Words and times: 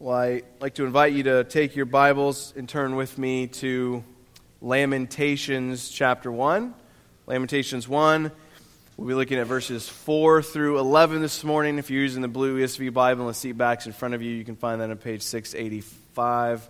Well, 0.00 0.16
I'd 0.16 0.44
like 0.60 0.74
to 0.74 0.84
invite 0.84 1.12
you 1.12 1.24
to 1.24 1.42
take 1.42 1.74
your 1.74 1.84
Bibles 1.84 2.54
and 2.56 2.68
turn 2.68 2.94
with 2.94 3.18
me 3.18 3.48
to 3.48 4.04
Lamentations 4.60 5.88
chapter 5.88 6.30
1. 6.30 6.72
Lamentations 7.26 7.88
1. 7.88 8.30
We'll 8.96 9.08
be 9.08 9.14
looking 9.14 9.38
at 9.38 9.48
verses 9.48 9.88
4 9.88 10.40
through 10.44 10.78
11 10.78 11.20
this 11.20 11.42
morning. 11.42 11.78
If 11.78 11.90
you're 11.90 12.02
using 12.02 12.22
the 12.22 12.28
blue 12.28 12.60
ESV 12.60 12.92
Bible 12.92 13.22
and 13.22 13.30
the 13.30 13.34
seat 13.34 13.58
backs 13.58 13.86
in 13.86 13.92
front 13.92 14.14
of 14.14 14.22
you, 14.22 14.30
you 14.30 14.44
can 14.44 14.54
find 14.54 14.80
that 14.80 14.88
on 14.88 14.98
page 14.98 15.22
685. 15.22 16.68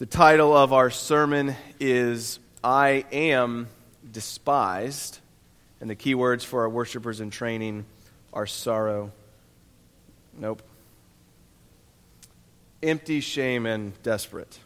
The 0.00 0.06
title 0.06 0.56
of 0.56 0.72
our 0.72 0.90
sermon 0.90 1.54
is 1.78 2.40
I 2.64 3.04
Am 3.12 3.68
Despised. 4.10 5.20
And 5.80 5.88
the 5.88 5.94
key 5.94 6.16
words 6.16 6.42
for 6.42 6.62
our 6.62 6.68
worshipers 6.68 7.20
in 7.20 7.30
training 7.30 7.84
are 8.32 8.48
sorrow. 8.48 9.12
Nope 10.36 10.60
empty, 12.86 13.20
shame, 13.20 13.66
and 13.66 14.00
desperate. 14.04 14.60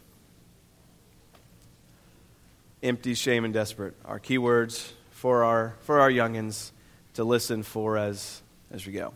Empty, 2.82 3.14
shame, 3.14 3.46
and 3.46 3.54
desperate 3.54 3.94
are 4.04 4.18
key 4.18 4.36
words 4.36 4.92
for 5.10 5.42
our, 5.42 5.76
for 5.80 6.00
our 6.00 6.10
youngins 6.10 6.70
to 7.14 7.24
listen 7.24 7.62
for 7.62 7.96
as, 7.96 8.42
as 8.70 8.86
we 8.86 8.92
go. 8.92 9.14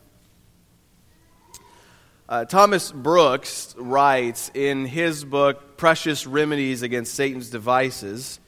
Uh, 2.26 2.46
Thomas 2.46 2.90
Brooks 2.90 3.74
writes 3.76 4.50
in 4.54 4.86
his 4.86 5.22
book, 5.22 5.76
Precious 5.76 6.26
Remedies 6.26 6.80
Against 6.80 7.14
Satan's 7.14 7.50
Devices, 7.50 8.40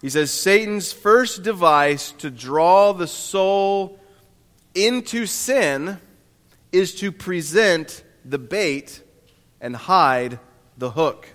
he 0.00 0.08
says, 0.08 0.30
Satan's 0.30 0.92
first 0.92 1.42
device 1.42 2.12
to 2.12 2.30
draw 2.30 2.92
the 2.92 3.08
soul 3.08 3.98
into 4.72 5.26
sin 5.26 5.98
is 6.70 6.94
to 6.96 7.10
present 7.10 8.04
the 8.24 8.38
bait 8.38 9.02
and 9.60 9.76
hide 9.76 10.38
the 10.78 10.90
hook, 10.90 11.28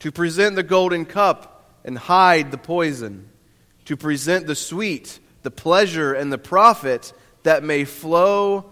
to 0.00 0.12
present 0.12 0.56
the 0.56 0.62
golden 0.62 1.04
cup 1.04 1.74
and 1.84 1.96
hide 1.96 2.50
the 2.50 2.58
poison, 2.58 3.28
to 3.86 3.96
present 3.96 4.46
the 4.46 4.54
sweet, 4.54 5.18
the 5.42 5.50
pleasure, 5.50 6.12
and 6.12 6.32
the 6.32 6.38
profit 6.38 7.12
that 7.42 7.64
may 7.64 7.84
flow 7.84 8.70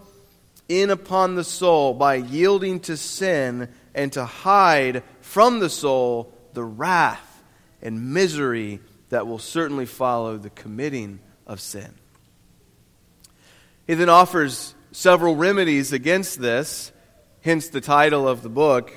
in 0.69 0.89
upon 0.89 1.35
the 1.35 1.43
soul 1.43 1.93
by 1.93 2.15
yielding 2.15 2.79
to 2.81 2.97
sin 2.97 3.69
and 3.95 4.13
to 4.13 4.25
hide 4.25 5.03
from 5.21 5.59
the 5.59 5.69
soul 5.69 6.33
the 6.53 6.63
wrath 6.63 7.43
and 7.81 8.13
misery 8.13 8.79
that 9.09 9.25
will 9.25 9.39
certainly 9.39 9.85
follow 9.85 10.37
the 10.37 10.49
committing 10.49 11.19
of 11.45 11.59
sin. 11.59 11.93
He 13.85 13.93
then 13.93 14.09
offers 14.09 14.75
several 14.91 15.35
remedies 15.35 15.93
against 15.93 16.41
this 16.41 16.91
hence 17.47 17.69
the 17.69 17.79
title 17.79 18.27
of 18.27 18.41
the 18.43 18.49
book. 18.49 18.91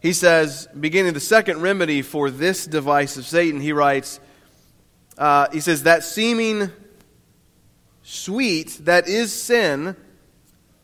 He 0.00 0.12
says, 0.12 0.68
beginning 0.78 1.12
the 1.12 1.18
second 1.18 1.60
remedy 1.60 2.00
for 2.00 2.30
this 2.30 2.68
device 2.68 3.16
of 3.16 3.26
Satan, 3.26 3.60
he 3.60 3.72
writes, 3.72 4.20
uh, 5.18 5.48
he 5.50 5.58
says, 5.58 5.82
that 5.82 6.04
seeming 6.04 6.70
sweet 8.04 8.78
that 8.82 9.08
is 9.08 9.32
sin 9.32 9.96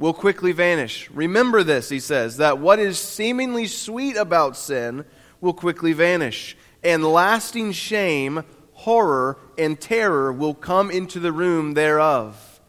will 0.01 0.13
quickly 0.13 0.51
vanish. 0.51 1.09
Remember 1.13 1.63
this, 1.63 1.89
he 1.91 2.01
says, 2.01 2.39
that 2.39 2.59
what 2.59 2.81
is 2.81 2.99
seemingly 2.99 3.69
sweet 3.69 4.17
about 4.17 4.57
sin 4.57 5.05
will 5.41 5.55
quickly 5.55 5.93
vanish, 5.93 6.57
and 6.83 7.05
lasting 7.05 7.71
shame, 7.71 8.43
horror, 8.73 9.39
and 9.57 9.81
terror 9.81 10.33
will 10.33 10.55
come 10.55 10.91
into 10.91 11.21
the 11.21 11.31
room 11.31 11.75
thereof. 11.75 12.61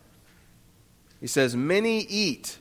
He 1.19 1.25
says, 1.25 1.55
Many 1.55 2.01
eat 2.01 2.59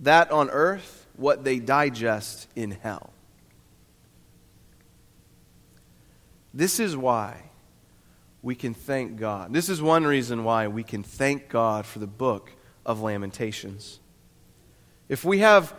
that 0.00 0.30
on 0.30 0.50
earth 0.50 1.06
what 1.16 1.44
they 1.44 1.58
digest 1.58 2.48
in 2.56 2.70
hell. 2.70 3.12
This 6.52 6.80
is 6.80 6.96
why 6.96 7.50
we 8.42 8.54
can 8.54 8.74
thank 8.74 9.18
God. 9.18 9.52
This 9.52 9.68
is 9.68 9.80
one 9.82 10.04
reason 10.04 10.44
why 10.44 10.68
we 10.68 10.82
can 10.82 11.02
thank 11.02 11.48
God 11.48 11.86
for 11.86 11.98
the 11.98 12.06
book 12.06 12.50
of 12.84 13.00
Lamentations. 13.00 14.00
If 15.08 15.24
we 15.24 15.40
have 15.40 15.74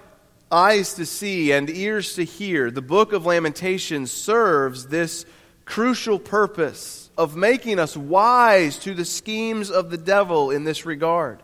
eyes 0.52 0.94
to 0.96 1.06
see 1.06 1.52
and 1.52 1.70
ears 1.70 2.16
to 2.16 2.24
hear, 2.24 2.70
the 2.70 2.82
book 2.82 3.14
of 3.14 3.26
Lamentations 3.26 4.12
serves 4.12 4.88
this 4.88 5.26
crucial 5.66 6.20
purpose 6.20 7.10
of 7.18 7.36
making 7.36 7.80
us 7.80 7.98
wise 7.98 8.78
to 8.80 8.94
the 8.94 9.06
schemes 9.06 9.72
of 9.72 9.90
the 9.90 9.98
devil 9.98 10.52
in 10.52 10.64
this 10.64 10.86
regard. 10.86 11.42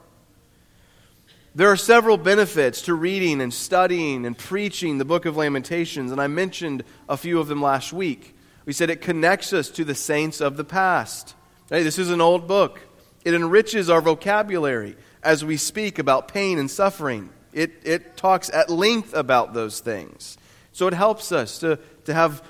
There 1.57 1.71
are 1.71 1.75
several 1.75 2.17
benefits 2.17 2.83
to 2.83 2.93
reading 2.93 3.41
and 3.41 3.51
studying 3.51 4.27
and 4.27 4.37
preaching 4.37 4.99
the 4.99 5.05
book 5.05 5.25
of 5.25 5.37
Lamentations, 5.37 6.11
and 6.11 6.21
I 6.21 6.27
mentioned 6.27 6.83
a 7.09 7.17
few 7.17 7.39
of 7.39 7.47
them 7.47 7.63
last 7.63 7.91
week. 7.91 8.35
We 8.65 8.73
said 8.73 8.91
it 8.91 9.01
connects 9.01 9.53
us 9.53 9.71
to 9.71 9.83
the 9.83 9.95
saints 9.95 10.39
of 10.39 10.55
the 10.55 10.63
past. 10.63 11.33
Hey, 11.67 11.81
this 11.81 11.97
is 11.97 12.11
an 12.11 12.21
old 12.21 12.47
book. 12.47 12.81
It 13.25 13.33
enriches 13.33 13.89
our 13.89 14.01
vocabulary 14.01 14.97
as 15.23 15.43
we 15.43 15.57
speak 15.57 15.97
about 15.97 16.27
pain 16.27 16.59
and 16.59 16.69
suffering. 16.69 17.31
It, 17.53 17.71
it 17.83 18.17
talks 18.17 18.51
at 18.51 18.69
length 18.69 19.15
about 19.15 19.55
those 19.55 19.79
things. 19.79 20.37
So 20.73 20.85
it 20.85 20.93
helps 20.93 21.31
us 21.31 21.57
to, 21.61 21.79
to 22.05 22.13
have 22.13 22.43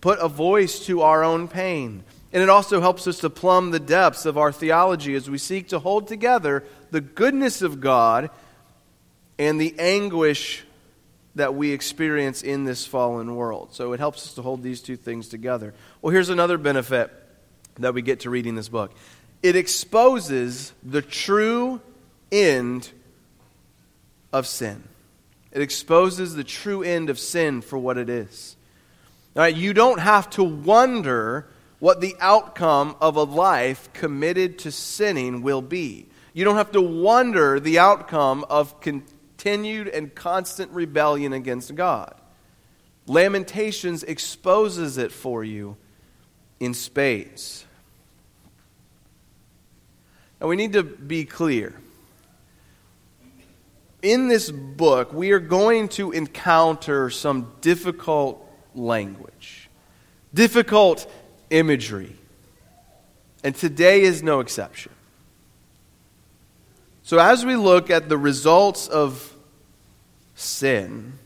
put 0.00 0.20
a 0.20 0.28
voice 0.28 0.86
to 0.86 1.02
our 1.02 1.24
own 1.24 1.48
pain. 1.48 2.04
And 2.32 2.40
it 2.40 2.48
also 2.48 2.80
helps 2.80 3.08
us 3.08 3.18
to 3.18 3.30
plumb 3.30 3.72
the 3.72 3.80
depths 3.80 4.26
of 4.26 4.38
our 4.38 4.52
theology 4.52 5.16
as 5.16 5.28
we 5.28 5.38
seek 5.38 5.68
to 5.70 5.80
hold 5.80 6.06
together 6.06 6.62
the 6.92 7.00
goodness 7.00 7.60
of 7.60 7.80
God 7.80 8.30
and 9.38 9.60
the 9.60 9.74
anguish 9.78 10.64
that 11.34 11.54
we 11.54 11.72
experience 11.72 12.42
in 12.42 12.64
this 12.64 12.86
fallen 12.86 13.34
world. 13.34 13.70
So 13.72 13.92
it 13.92 14.00
helps 14.00 14.26
us 14.26 14.34
to 14.34 14.42
hold 14.42 14.62
these 14.62 14.80
two 14.80 14.96
things 14.96 15.28
together. 15.28 15.74
Well, 16.00 16.12
here's 16.12 16.28
another 16.28 16.58
benefit 16.58 17.10
that 17.76 17.94
we 17.94 18.02
get 18.02 18.20
to 18.20 18.30
reading 18.30 18.54
this 18.54 18.68
book 18.68 18.92
it 19.42 19.56
exposes 19.56 20.72
the 20.82 21.02
true 21.02 21.80
end 22.32 22.90
of 24.32 24.46
sin. 24.46 24.82
It 25.52 25.60
exposes 25.60 26.34
the 26.34 26.44
true 26.44 26.82
end 26.82 27.10
of 27.10 27.18
sin 27.18 27.60
for 27.60 27.78
what 27.78 27.98
it 27.98 28.08
is. 28.08 28.56
All 29.36 29.42
right, 29.42 29.54
you 29.54 29.74
don't 29.74 30.00
have 30.00 30.30
to 30.30 30.44
wonder 30.44 31.46
what 31.78 32.00
the 32.00 32.16
outcome 32.20 32.96
of 33.00 33.16
a 33.16 33.22
life 33.22 33.92
committed 33.92 34.58
to 34.60 34.72
sinning 34.72 35.42
will 35.42 35.60
be. 35.60 36.06
You 36.32 36.44
don't 36.44 36.56
have 36.56 36.72
to 36.72 36.80
wonder 36.80 37.60
the 37.60 37.78
outcome 37.78 38.44
of 38.48 38.80
con- 38.80 39.04
continued 39.44 39.88
and 39.88 40.14
constant 40.14 40.70
rebellion 40.70 41.34
against 41.34 41.74
God. 41.74 42.14
Lamentations 43.06 44.02
exposes 44.02 44.96
it 44.96 45.12
for 45.12 45.44
you 45.44 45.76
in 46.60 46.72
spades. 46.72 47.66
Now, 50.40 50.46
we 50.46 50.56
need 50.56 50.72
to 50.72 50.82
be 50.82 51.26
clear. 51.26 51.74
In 54.00 54.28
this 54.28 54.50
book, 54.50 55.12
we 55.12 55.32
are 55.32 55.40
going 55.40 55.88
to 55.90 56.10
encounter 56.12 57.10
some 57.10 57.52
difficult 57.60 58.50
language, 58.74 59.68
difficult 60.32 61.06
imagery. 61.50 62.16
And 63.42 63.54
today 63.54 64.00
is 64.00 64.22
no 64.22 64.40
exception. 64.40 64.92
So, 67.02 67.18
as 67.18 67.44
we 67.44 67.56
look 67.56 67.90
at 67.90 68.08
the 68.08 68.16
results 68.16 68.88
of 68.88 69.32
sin, 70.34 71.18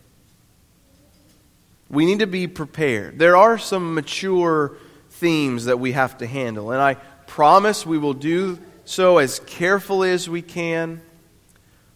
we 1.90 2.04
need 2.04 2.18
to 2.18 2.26
be 2.26 2.46
prepared. 2.46 3.18
There 3.18 3.36
are 3.36 3.58
some 3.58 3.94
mature 3.94 4.76
themes 5.10 5.64
that 5.66 5.80
we 5.80 5.92
have 5.92 6.18
to 6.18 6.26
handle, 6.26 6.70
and 6.70 6.80
I 6.80 6.94
promise 7.26 7.86
we 7.86 7.98
will 7.98 8.14
do 8.14 8.58
so 8.84 9.18
as 9.18 9.40
carefully 9.40 10.10
as 10.10 10.28
we 10.28 10.42
can. 10.42 11.00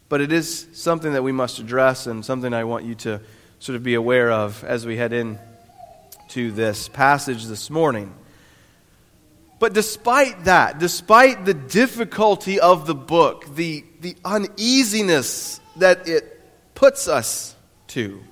But 0.09 0.21
it 0.21 0.31
is 0.31 0.67
something 0.75 1.15
that 1.15 1.23
we 1.23 1.33
must 1.33 1.59
address 1.59 2.07
and 2.07 2.23
something 2.23 2.53
I 2.53 2.65
want 2.65 2.85
you 2.85 2.95
to 2.97 3.21
sort 3.61 3.77
of 3.77 3.83
be 3.83 3.95
aware 3.95 4.31
of 4.31 4.63
as 4.65 4.85
we 4.85 4.97
head 4.97 5.13
in 5.15 5.39
to 6.29 6.53
this 6.53 6.89
passage 6.89 7.47
this 7.47 7.71
morning. 7.71 8.15
But 9.59 9.73
despite 9.73 10.45
that, 10.45 10.79
despite 10.79 11.45
the 11.45 11.55
difficulty 11.55 12.59
of 12.61 12.87
the 12.87 12.95
book, 12.95 13.55
the, 13.55 13.85
the 14.01 14.17
uneasiness 14.25 15.61
that 15.77 16.09
it 16.09 16.32
puts 16.75 17.09
us 17.09 17.55
to. 17.89 18.23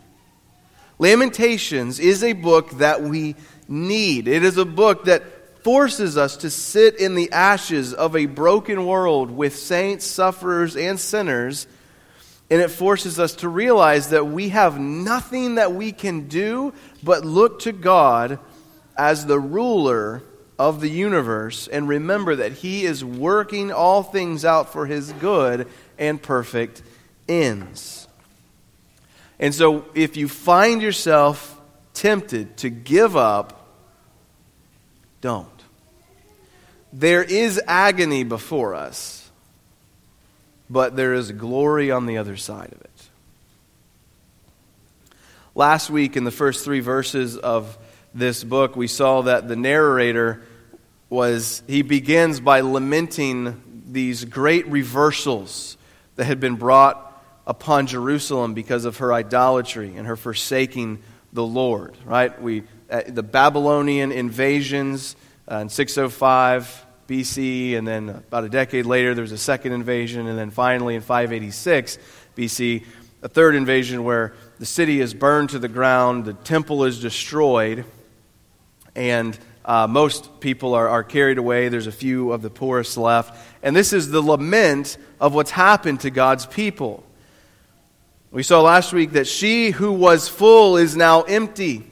Lamentations 0.99 1.99
is 1.99 2.23
a 2.23 2.35
book 2.35 2.71
that 2.79 3.03
we 3.03 3.37
need. 3.69 4.29
It 4.29 4.45
is 4.45 4.59
a 4.59 4.65
book 4.65 5.05
that 5.05 5.65
forces 5.65 6.17
us 6.17 6.39
to 6.39 6.51
sit 6.51 6.99
in 6.99 7.15
the 7.15 7.33
ashes 7.33 7.95
of 7.95 8.17
a 8.17 8.27
broken 8.27 8.87
world 8.87 9.31
with 9.31 9.57
saints, 9.57 10.07
sufferers, 10.07 10.77
and 10.77 10.99
sinners. 10.99 11.67
And 12.51 12.61
it 12.61 12.71
forces 12.71 13.21
us 13.21 13.37
to 13.37 13.49
realize 13.49 14.11
that 14.11 14.27
we 14.27 14.49
have 14.51 14.79
nothing 14.79 15.55
that 15.55 15.73
we 15.73 15.93
can 15.93 16.29
do 16.29 16.75
but 17.03 17.25
look 17.25 17.61
to 17.61 17.73
God 17.73 18.39
as 18.97 19.25
the 19.25 19.39
ruler 19.39 20.23
of 20.59 20.83
the 20.83 20.91
universe 20.91 21.69
and 21.69 21.89
remember 21.89 22.37
that 22.37 22.53
He 22.53 22.85
is 22.85 23.03
working 23.03 23.73
all 23.73 24.03
things 24.03 24.45
out 24.45 24.73
for 24.73 24.85
His 24.85 25.13
good 25.13 25.69
and 25.99 26.21
perfect 26.21 26.83
ends. 27.27 28.09
And 29.41 29.55
so 29.55 29.87
if 29.95 30.19
you 30.19 30.29
find 30.29 30.83
yourself 30.83 31.59
tempted 31.95 32.59
to 32.59 32.69
give 32.69 33.17
up, 33.17 33.67
don't. 35.23 35.49
There 36.93 37.23
is 37.23 37.61
agony 37.67 38.23
before 38.23 38.75
us, 38.75 39.29
but 40.69 40.95
there 40.95 41.15
is 41.15 41.33
glory 41.33 41.91
on 41.91 42.05
the 42.05 42.19
other 42.19 42.37
side 42.37 42.71
of 42.73 42.81
it. 42.83 42.91
Last 45.55 45.89
week, 45.89 46.17
in 46.17 46.25
the 46.25 46.31
first 46.31 46.65
three 46.65 46.81
verses 46.81 47.37
of 47.37 47.79
this 48.15 48.45
book, 48.45 48.77
we 48.77 48.87
saw 48.87 49.23
that 49.23 49.49
the 49.49 49.57
narrator 49.57 50.43
was, 51.09 51.63
he 51.67 51.83
begins 51.83 52.41
by 52.41 52.61
lamenting 52.61 53.85
these 53.87 54.25
great 54.25 54.67
reversals 54.69 55.77
that 56.17 56.25
had 56.25 56.41
been 56.41 56.57
brought 56.57 57.10
upon 57.51 57.89
Jerusalem 57.89 58.55
because 58.55 58.85
of 58.85 58.99
her 58.99 59.13
idolatry 59.13 59.97
and 59.97 60.07
her 60.07 60.15
forsaking 60.15 61.03
the 61.33 61.43
Lord, 61.43 61.97
right? 62.05 62.41
We, 62.41 62.63
uh, 62.89 63.03
the 63.09 63.25
Babylonian 63.25 64.13
invasions 64.13 65.17
uh, 65.51 65.57
in 65.57 65.69
605 65.69 66.87
BC, 67.09 67.77
and 67.77 67.89
then 67.89 68.09
about 68.09 68.45
a 68.45 68.49
decade 68.49 68.87
later, 68.87 69.17
there 69.17 69.23
was 69.23 69.33
a 69.33 69.39
second 69.39 69.73
invasion, 69.73 70.29
and 70.29 70.39
then 70.39 70.51
finally 70.51 70.95
in 70.95 71.01
586 71.01 71.99
BC, 72.37 72.85
a 73.23 73.29
third 73.29 73.57
invasion 73.57 74.05
where 74.05 74.33
the 74.61 74.67
city 74.67 75.01
is 75.01 75.13
burned 75.13 75.51
to 75.51 75.59
the 75.59 75.67
ground, 75.67 76.27
the 76.27 76.35
temple 76.35 76.85
is 76.85 77.01
destroyed, 77.01 77.85
and 78.95 79.37
uh, 79.65 79.89
most 79.89 80.39
people 80.39 80.75
are, 80.75 80.89
are 80.89 81.03
carried 81.03 81.39
away. 81.39 81.69
There's 81.69 81.89
a 81.89 81.93
few 81.93 82.31
of 82.31 82.43
the 82.43 82.51
poorest 82.51 82.97
left. 82.97 83.37
And 83.61 83.75
this 83.75 83.93
is 83.93 84.09
the 84.09 84.23
lament 84.23 84.99
of 85.19 85.35
what's 85.35 85.51
happened 85.51 86.01
to 86.01 86.11
God's 86.11 86.47
people. 86.47 87.05
We 88.31 88.43
saw 88.45 88.61
last 88.63 88.93
week 88.93 89.13
that 89.13 89.27
she 89.27 89.71
who 89.71 89.93
was 89.93 90.29
full 90.29 90.77
is 90.77 90.97
now 90.97 91.23
empty. 91.23 91.85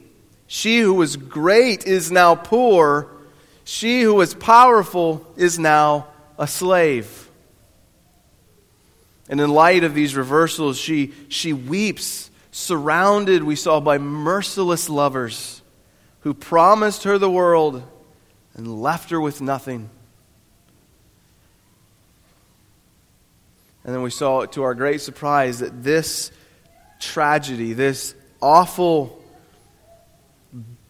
She 0.46 0.78
who 0.78 0.94
was 0.94 1.16
great 1.16 1.84
is 1.84 2.12
now 2.12 2.36
poor. 2.36 3.10
She 3.64 4.02
who 4.02 4.14
was 4.14 4.34
powerful 4.34 5.26
is 5.36 5.58
now 5.58 6.06
a 6.38 6.46
slave. 6.46 7.28
And 9.28 9.40
in 9.40 9.50
light 9.50 9.84
of 9.84 9.94
these 9.94 10.14
reversals, 10.14 10.78
she, 10.78 11.12
she 11.28 11.52
weeps, 11.52 12.30
surrounded, 12.50 13.42
we 13.42 13.56
saw, 13.56 13.80
by 13.80 13.98
merciless 13.98 14.88
lovers 14.88 15.60
who 16.20 16.32
promised 16.34 17.02
her 17.02 17.18
the 17.18 17.30
world 17.30 17.82
and 18.54 18.80
left 18.80 19.10
her 19.10 19.20
with 19.20 19.40
nothing. 19.40 19.90
And 23.88 23.94
then 23.94 24.02
we 24.02 24.10
saw, 24.10 24.44
to 24.44 24.64
our 24.64 24.74
great 24.74 25.00
surprise, 25.00 25.60
that 25.60 25.82
this 25.82 26.30
tragedy, 27.00 27.72
this 27.72 28.14
awful, 28.38 29.18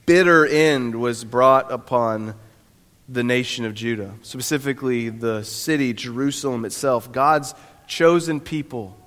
bitter 0.05 0.45
end 0.45 0.97
was 0.97 1.23
brought 1.23 1.71
upon 1.71 2.35
the 3.09 3.23
nation 3.23 3.65
of 3.67 3.75
Judah, 3.75 4.15
specifically 4.23 5.11
the 5.11 5.45
city, 5.45 5.93
Jerusalem 5.93 6.65
itself, 6.65 7.13
God's 7.13 7.55
chosen 7.87 8.41
people, 8.41 8.99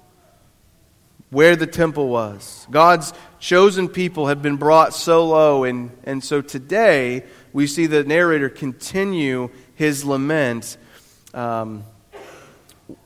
where 1.30 1.58
the 1.58 1.68
temple 1.68 2.08
was. 2.08 2.66
God's 2.72 3.12
chosen 3.40 3.90
people 3.90 4.28
have 4.28 4.42
been 4.42 4.56
brought 4.56 4.94
so 4.94 5.28
low, 5.28 5.66
and, 5.66 5.92
and 6.06 6.24
so 6.24 6.40
today 6.40 7.26
we 7.52 7.68
see 7.68 7.88
the 7.88 8.06
narrator 8.06 8.48
continue 8.48 9.50
his 9.76 10.06
lament. 10.06 10.78
Um, 11.34 11.84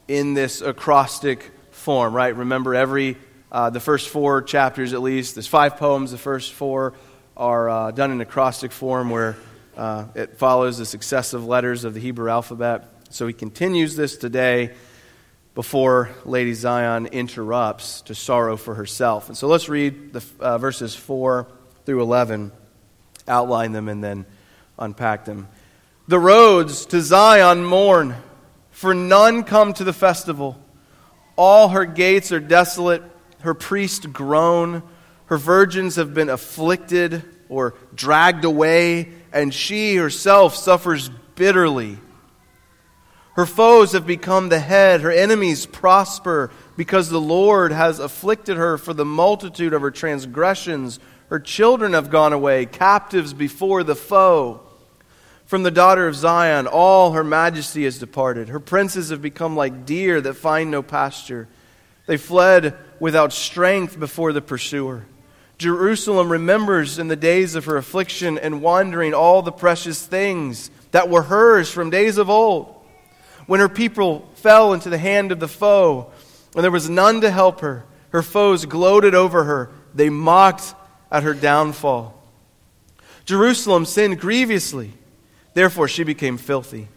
in 0.08 0.34
this 0.34 0.62
acrostic 0.62 1.52
form, 1.72 2.14
right? 2.14 2.36
Remember, 2.36 2.76
every 2.76 3.18
uh, 3.52 3.70
the 3.70 3.80
first 3.80 4.10
four 4.10 4.42
chapters 4.42 4.94
at 4.94 5.02
least, 5.02 5.36
there's 5.36 5.48
five 5.48 5.78
poems. 5.78 6.12
The 6.12 6.18
first 6.18 6.54
four 6.54 6.94
are 7.38 7.70
uh, 7.70 7.92
done 7.92 8.12
in 8.12 8.20
acrostic 8.22 8.72
form, 8.72 9.10
where 9.10 9.38
uh, 9.78 10.06
it 10.16 10.38
follows 10.38 10.78
the 10.78 10.86
successive 10.86 11.46
letters 11.46 11.84
of 11.84 11.94
the 11.94 12.00
Hebrew 12.00 12.30
alphabet. 12.30 12.92
So 13.10 13.28
he 13.28 13.34
continues 13.34 13.96
this 13.96 14.18
today 14.18 14.74
before 15.54 16.10
Lady 16.26 16.54
Zion 16.54 17.08
interrupts 17.08 18.02
to 18.02 18.16
sorrow 18.16 18.58
for 18.58 18.76
herself. 18.76 19.30
And 19.30 19.38
so 19.38 19.48
let's 19.48 19.70
read 19.70 20.12
the 20.12 20.24
uh, 20.40 20.58
verses 20.58 20.94
4 20.94 21.48
through 21.86 22.02
11, 22.02 22.52
outline 23.28 23.72
them, 23.72 23.88
and 23.88 24.04
then 24.04 24.26
unpack 24.78 25.24
them. 25.26 25.48
The 26.08 26.20
roads 26.20 26.86
to 26.88 27.02
Zion 27.02 27.64
mourn 27.64 28.16
for 28.86 28.94
none 28.94 29.44
come 29.44 29.74
to 29.74 29.84
the 29.84 29.92
festival. 29.92 30.56
All 31.36 31.70
her 31.70 31.86
gates 31.86 32.32
are 32.32 32.40
desolate, 32.40 33.02
her 33.40 33.56
priests 33.56 34.06
groan, 34.06 34.84
her 35.26 35.40
virgins 35.40 35.96
have 35.96 36.14
been 36.14 36.30
afflicted 36.30 37.24
or 37.50 37.74
dragged 37.96 38.46
away, 38.46 39.12
and 39.34 39.52
she 39.52 39.96
herself 39.96 40.56
suffers 40.56 41.10
bitterly. 41.34 41.98
Her 43.34 43.48
foes 43.48 43.94
have 43.94 44.06
become 44.06 44.50
the 44.50 44.60
head, 44.60 45.02
her 45.02 45.10
enemies 45.10 45.66
prosper 45.66 46.52
because 46.78 47.10
the 47.10 47.20
Lord 47.20 47.72
has 47.72 47.98
afflicted 47.98 48.58
her 48.58 48.78
for 48.78 48.94
the 48.94 49.04
multitude 49.04 49.74
of 49.74 49.82
her 49.82 49.90
transgressions. 49.90 51.00
Her 51.30 51.40
children 51.40 51.94
have 51.94 52.12
gone 52.12 52.34
away, 52.34 52.68
captives 52.68 53.34
before 53.34 53.84
the 53.84 53.96
foe. 53.96 54.62
From 55.46 55.64
the 55.64 55.72
daughter 55.72 56.08
of 56.08 56.16
Zion, 56.16 56.66
all 56.66 57.12
her 57.12 57.24
majesty 57.24 57.84
has 57.84 58.00
departed. 58.00 58.50
Her 58.50 58.60
princes 58.60 59.10
have 59.10 59.22
become 59.22 59.56
like 59.56 59.86
deer 59.86 60.20
that 60.22 60.34
find 60.34 60.72
no 60.72 60.82
pasture. 60.82 61.48
They 62.08 62.18
fled 62.18 62.76
without 63.00 63.32
strength 63.32 64.00
before 64.00 64.34
the 64.34 64.42
pursuer. 64.42 65.06
Jerusalem 65.58 66.32
remembers 66.32 67.00
in 67.00 67.08
the 67.08 67.16
days 67.16 67.56
of 67.56 67.66
her 67.66 67.78
affliction 67.78 68.38
and 68.38 68.62
wandering 68.62 69.14
all 69.14 69.42
the 69.42 69.52
precious 69.52 70.06
things 70.06 70.70
that 70.92 71.10
were 71.10 71.24
hers 71.24 71.72
from 71.72 71.90
days 71.90 72.18
of 72.18 72.30
old. 72.30 72.76
When 73.46 73.60
her 73.60 73.70
people 73.70 74.28
fell 74.36 74.74
into 74.74 74.90
the 74.90 74.98
hand 74.98 75.32
of 75.32 75.40
the 75.40 75.48
foe, 75.48 76.12
and 76.56 76.64
there 76.64 76.72
was 76.72 76.90
none 76.90 77.22
to 77.22 77.30
help 77.30 77.62
her, 77.62 77.86
her 78.10 78.24
foes 78.24 78.66
gloated 78.66 79.14
over 79.14 79.44
her. 79.44 79.70
They 79.94 80.10
mocked 80.10 80.74
at 81.12 81.24
her 81.24 81.34
downfall. 81.34 82.20
Jerusalem 83.26 83.86
sinned 83.86 84.20
grievously. 84.20 84.94
Therefore, 85.56 85.88
she 85.88 86.04
became 86.04 86.38
filthy. 86.38 86.90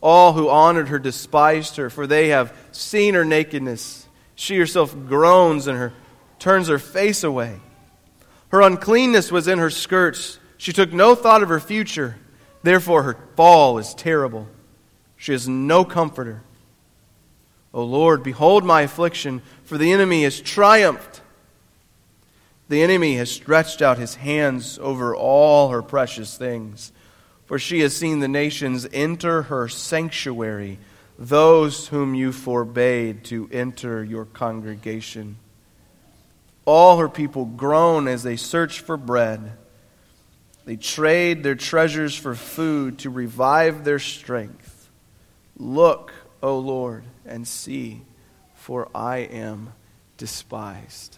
All 0.00 0.32
who 0.32 0.48
honored 0.48 0.88
her 0.88 0.98
despised 0.98 1.76
her, 1.76 1.90
for 1.90 2.06
they 2.06 2.28
have 2.28 2.56
seen 2.72 3.14
her 3.14 3.24
nakedness. 3.24 4.08
She 4.34 4.56
herself 4.56 4.96
groans 5.06 5.66
and 5.66 5.78
her, 5.78 5.92
turns 6.38 6.68
her 6.68 6.78
face 6.78 7.22
away. 7.22 7.60
Her 8.48 8.62
uncleanness 8.62 9.30
was 9.30 9.46
in 9.46 9.58
her 9.58 9.68
skirts. 9.68 10.38
She 10.56 10.72
took 10.72 10.90
no 10.92 11.14
thought 11.14 11.42
of 11.42 11.50
her 11.50 11.60
future. 11.60 12.16
Therefore, 12.62 13.02
her 13.02 13.18
fall 13.36 13.76
is 13.76 13.94
terrible. 13.94 14.48
She 15.18 15.32
has 15.32 15.46
no 15.46 15.84
comforter. 15.84 16.42
O 17.74 17.84
Lord, 17.84 18.22
behold 18.22 18.64
my 18.64 18.82
affliction, 18.82 19.42
for 19.64 19.76
the 19.76 19.92
enemy 19.92 20.22
has 20.22 20.40
triumphed. 20.40 21.20
The 22.70 22.82
enemy 22.82 23.16
has 23.16 23.30
stretched 23.30 23.82
out 23.82 23.98
his 23.98 24.14
hands 24.14 24.78
over 24.80 25.14
all 25.14 25.68
her 25.68 25.82
precious 25.82 26.38
things 26.38 26.92
for 27.48 27.58
she 27.58 27.80
has 27.80 27.96
seen 27.96 28.20
the 28.20 28.28
nations 28.28 28.86
enter 28.92 29.42
her 29.42 29.68
sanctuary, 29.68 30.78
those 31.18 31.88
whom 31.88 32.14
you 32.14 32.30
forbade 32.30 33.24
to 33.24 33.48
enter 33.50 34.04
your 34.04 34.26
congregation. 34.26 35.38
All 36.66 36.98
her 36.98 37.08
people 37.08 37.46
groan 37.46 38.06
as 38.06 38.22
they 38.22 38.36
search 38.36 38.80
for 38.80 38.98
bread. 38.98 39.52
They 40.66 40.76
trade 40.76 41.42
their 41.42 41.54
treasures 41.54 42.14
for 42.14 42.34
food 42.34 42.98
to 42.98 43.10
revive 43.10 43.82
their 43.82 43.98
strength. 43.98 44.90
Look, 45.56 46.12
O 46.42 46.58
Lord, 46.58 47.04
and 47.24 47.48
see, 47.48 48.02
for 48.56 48.90
I 48.94 49.20
am 49.20 49.72
despised. 50.18 51.16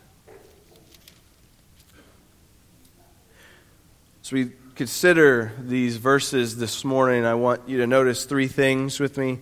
So 4.23 4.37
we 4.37 4.53
consider 4.75 5.53
these 5.59 5.97
verses 5.97 6.57
this 6.57 6.85
morning, 6.85 7.25
I 7.25 7.35
want 7.35 7.69
you 7.69 7.79
to 7.79 7.87
notice 7.87 8.25
three 8.25 8.49
things 8.49 9.01
with 9.01 9.17
me. 9.17 9.41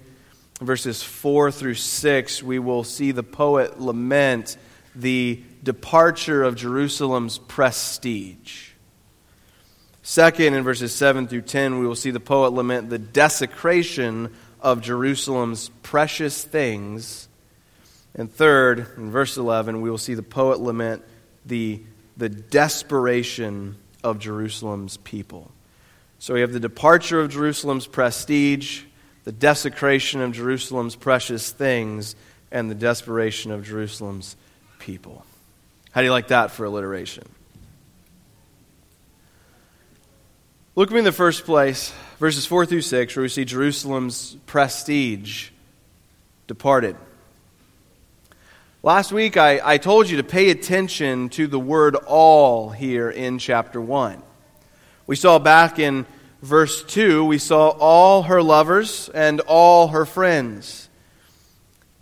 Verses 0.60 1.02
4 1.02 1.50
through 1.52 1.74
6, 1.74 2.42
we 2.42 2.58
will 2.58 2.84
see 2.84 3.12
the 3.12 3.22
poet 3.22 3.80
lament 3.80 4.56
the 4.94 5.40
departure 5.62 6.42
of 6.42 6.56
Jerusalem's 6.56 7.38
prestige. 7.38 8.70
Second, 10.02 10.54
in 10.54 10.64
verses 10.64 10.92
7 10.94 11.28
through 11.28 11.42
10, 11.42 11.78
we 11.78 11.86
will 11.86 11.94
see 11.94 12.10
the 12.10 12.18
poet 12.18 12.52
lament 12.52 12.90
the 12.90 12.98
desecration 12.98 14.34
of 14.60 14.80
Jerusalem's 14.80 15.70
precious 15.82 16.42
things. 16.42 17.28
And 18.14 18.32
third, 18.32 18.86
in 18.96 19.10
verse 19.10 19.36
11, 19.36 19.80
we 19.80 19.90
will 19.90 19.98
see 19.98 20.14
the 20.14 20.22
poet 20.22 20.60
lament 20.60 21.04
the, 21.46 21.82
the 22.16 22.28
desperation 22.28 23.76
of 24.08 24.18
Jerusalem's 24.18 24.96
people. 24.98 25.50
So 26.18 26.34
we 26.34 26.40
have 26.40 26.52
the 26.52 26.60
departure 26.60 27.20
of 27.20 27.30
Jerusalem's 27.30 27.86
prestige, 27.86 28.82
the 29.24 29.32
desecration 29.32 30.20
of 30.20 30.32
Jerusalem's 30.32 30.96
precious 30.96 31.52
things, 31.52 32.16
and 32.50 32.70
the 32.70 32.74
desperation 32.74 33.52
of 33.52 33.64
Jerusalem's 33.64 34.36
people. 34.78 35.24
How 35.92 36.00
do 36.00 36.06
you 36.06 36.12
like 36.12 36.28
that 36.28 36.50
for 36.50 36.64
alliteration? 36.64 37.28
Look 40.74 40.90
at 40.90 40.92
me 40.92 41.00
in 41.00 41.04
the 41.04 41.12
first 41.12 41.44
place, 41.44 41.92
verses 42.18 42.46
4 42.46 42.64
through 42.64 42.82
6, 42.82 43.16
where 43.16 43.22
we 43.22 43.28
see 43.28 43.44
Jerusalem's 43.44 44.36
prestige 44.46 45.50
departed. 46.46 46.96
Last 48.88 49.12
week, 49.12 49.36
I, 49.36 49.60
I 49.62 49.76
told 49.76 50.08
you 50.08 50.16
to 50.16 50.22
pay 50.22 50.48
attention 50.48 51.28
to 51.28 51.46
the 51.46 51.58
word 51.58 51.94
all 51.94 52.70
here 52.70 53.10
in 53.10 53.38
chapter 53.38 53.82
1. 53.82 54.22
We 55.06 55.14
saw 55.14 55.38
back 55.38 55.78
in 55.78 56.06
verse 56.40 56.84
2, 56.84 57.22
we 57.26 57.36
saw 57.36 57.68
all 57.68 58.22
her 58.22 58.42
lovers 58.42 59.10
and 59.10 59.40
all 59.40 59.88
her 59.88 60.06
friends. 60.06 60.88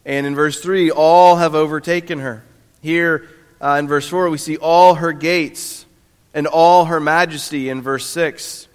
And 0.05 0.28
in 0.28 0.37
verse 0.37 0.61
3, 0.61 0.93
all 0.93 1.35
have 1.35 1.57
overtaken 1.57 2.21
her. 2.21 2.45
Here 2.83 3.28
uh, 3.61 3.78
in 3.81 3.88
verse 3.88 4.09
4, 4.09 4.31
we 4.31 4.38
see 4.38 4.57
all 4.57 4.95
her 4.95 5.11
gates 5.11 5.87
and 6.35 6.47
all 6.47 6.85
her 6.85 7.00
majesty 7.00 7.69
in 7.69 7.83
verse 7.83 8.07
6. 8.07 8.69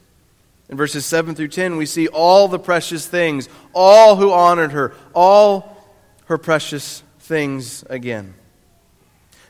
In 0.68 0.76
verses 0.76 1.06
7 1.06 1.34
through 1.34 1.48
10, 1.48 1.78
we 1.78 1.86
see 1.86 2.10
all 2.10 2.50
the 2.50 2.60
precious 2.60 3.08
things, 3.08 3.48
all 3.72 4.18
who 4.18 4.34
honored 4.34 4.74
her, 4.74 4.94
all 5.16 5.78
her 6.26 6.38
precious 6.38 7.04
things 7.32 7.86
again. 7.90 8.34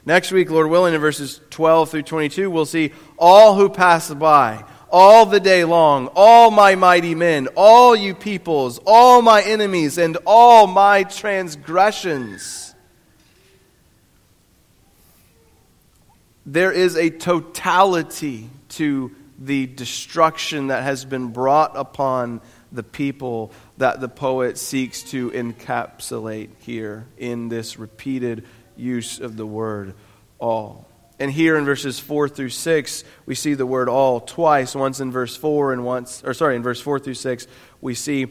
Next 0.06 0.32
week, 0.32 0.52
Lord 0.52 0.70
willing, 0.70 0.94
in 0.94 1.02
verses 1.02 1.42
12 1.50 1.90
through 1.90 2.04
22, 2.04 2.48
we'll 2.48 2.68
see 2.68 2.92
all 3.18 3.56
who 3.56 3.70
pass 3.70 4.14
by, 4.14 4.64
all 4.92 5.26
the 5.26 5.40
day 5.40 5.64
long, 5.64 6.08
all 6.16 6.52
my 6.52 6.76
mighty 6.76 7.16
men, 7.16 7.48
all 7.56 7.96
you 7.96 8.14
peoples, 8.14 8.80
all 8.86 9.24
my 9.24 9.42
enemies, 9.42 9.98
and 9.98 10.16
all 10.28 10.68
my 10.68 11.02
transgressions. 11.06 12.76
There 16.46 16.72
is 16.72 16.96
a 16.96 17.10
totality 17.10 18.52
to 18.70 19.16
the 19.40 19.66
destruction 19.66 20.68
that 20.68 20.84
has 20.84 21.04
been 21.04 21.30
brought 21.30 21.76
upon 21.76 22.42
the 22.72 22.84
people 22.84 23.52
that 23.82 24.00
the 24.00 24.08
poet 24.08 24.60
seeks 24.60 25.02
to 25.02 25.32
encapsulate 25.32 26.50
here 26.60 27.08
in 27.18 27.50
this 27.50 27.80
repeated 27.80 28.46
use 28.78 29.20
of 29.20 29.36
the 29.36 29.46
word 29.46 29.96
all. 30.38 30.88
And 31.20 31.32
here 31.32 31.58
in 31.58 31.66
verses 31.66 32.00
4 32.00 32.30
through 32.30 32.50
6, 32.50 33.04
we 33.26 33.34
see 33.34 33.56
the 33.56 33.66
word 33.66 33.90
all 33.90 34.20
twice, 34.20 34.76
once 34.76 35.00
in 35.00 35.12
verse 35.12 35.36
4 35.36 35.74
and 35.74 35.84
once, 35.84 36.24
or 36.24 36.36
sorry, 36.36 36.56
in 36.56 36.62
verse 36.62 36.80
4 36.80 37.00
through 37.00 37.16
6, 37.16 37.48
we 37.82 37.96
see 37.96 38.28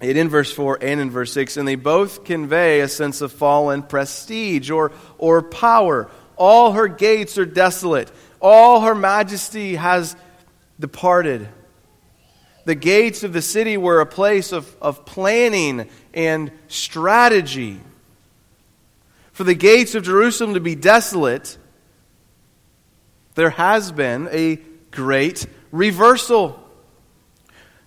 it 0.00 0.16
in 0.16 0.28
verse 0.28 0.52
4 0.52 0.78
and 0.80 1.00
in 1.00 1.10
verse 1.10 1.32
6, 1.32 1.56
and 1.56 1.66
they 1.66 1.74
both 1.74 2.24
convey 2.24 2.78
a 2.78 2.86
sense 2.86 3.20
of 3.22 3.32
fallen 3.32 3.82
prestige 3.82 4.70
or, 4.70 4.92
or 5.18 5.42
power. 5.42 6.08
All 6.36 6.72
her 6.72 6.86
gates 6.86 7.38
are 7.38 7.44
desolate, 7.44 8.08
all 8.40 8.82
her 8.82 8.94
majesty 8.94 9.74
has 9.74 10.14
departed. 10.78 11.48
The 12.66 12.74
gates 12.74 13.22
of 13.22 13.32
the 13.32 13.42
city 13.42 13.76
were 13.76 14.00
a 14.00 14.06
place 14.06 14.50
of, 14.50 14.76
of 14.82 15.06
planning 15.06 15.88
and 16.12 16.50
strategy. 16.66 17.80
For 19.30 19.44
the 19.44 19.54
gates 19.54 19.94
of 19.94 20.02
Jerusalem 20.02 20.54
to 20.54 20.60
be 20.60 20.74
desolate, 20.74 21.58
there 23.36 23.50
has 23.50 23.92
been 23.92 24.28
a 24.32 24.56
great 24.90 25.46
reversal. 25.70 26.60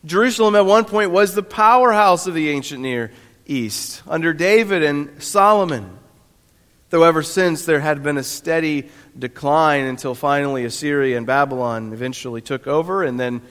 Jerusalem 0.06 0.56
at 0.56 0.66
one 0.66 0.86
point 0.86 1.12
was 1.12 1.36
the 1.36 1.44
powerhouse 1.44 2.26
of 2.26 2.34
the 2.34 2.50
ancient 2.50 2.80
Near 2.80 3.12
East 3.46 4.02
under 4.08 4.32
David 4.32 4.82
and 4.82 5.22
Solomon. 5.22 5.98
Though 6.90 7.04
ever 7.04 7.22
since 7.22 7.66
there 7.66 7.82
had 7.82 8.02
been 8.02 8.18
a 8.18 8.24
steady 8.24 8.90
decline 9.18 9.84
until 9.86 10.16
finally 10.16 10.64
Assyria 10.64 11.18
and 11.18 11.28
Babylon 11.28 11.92
eventually 11.92 12.40
took 12.40 12.66
over, 12.66 13.04
and 13.04 13.20
then 13.20 13.42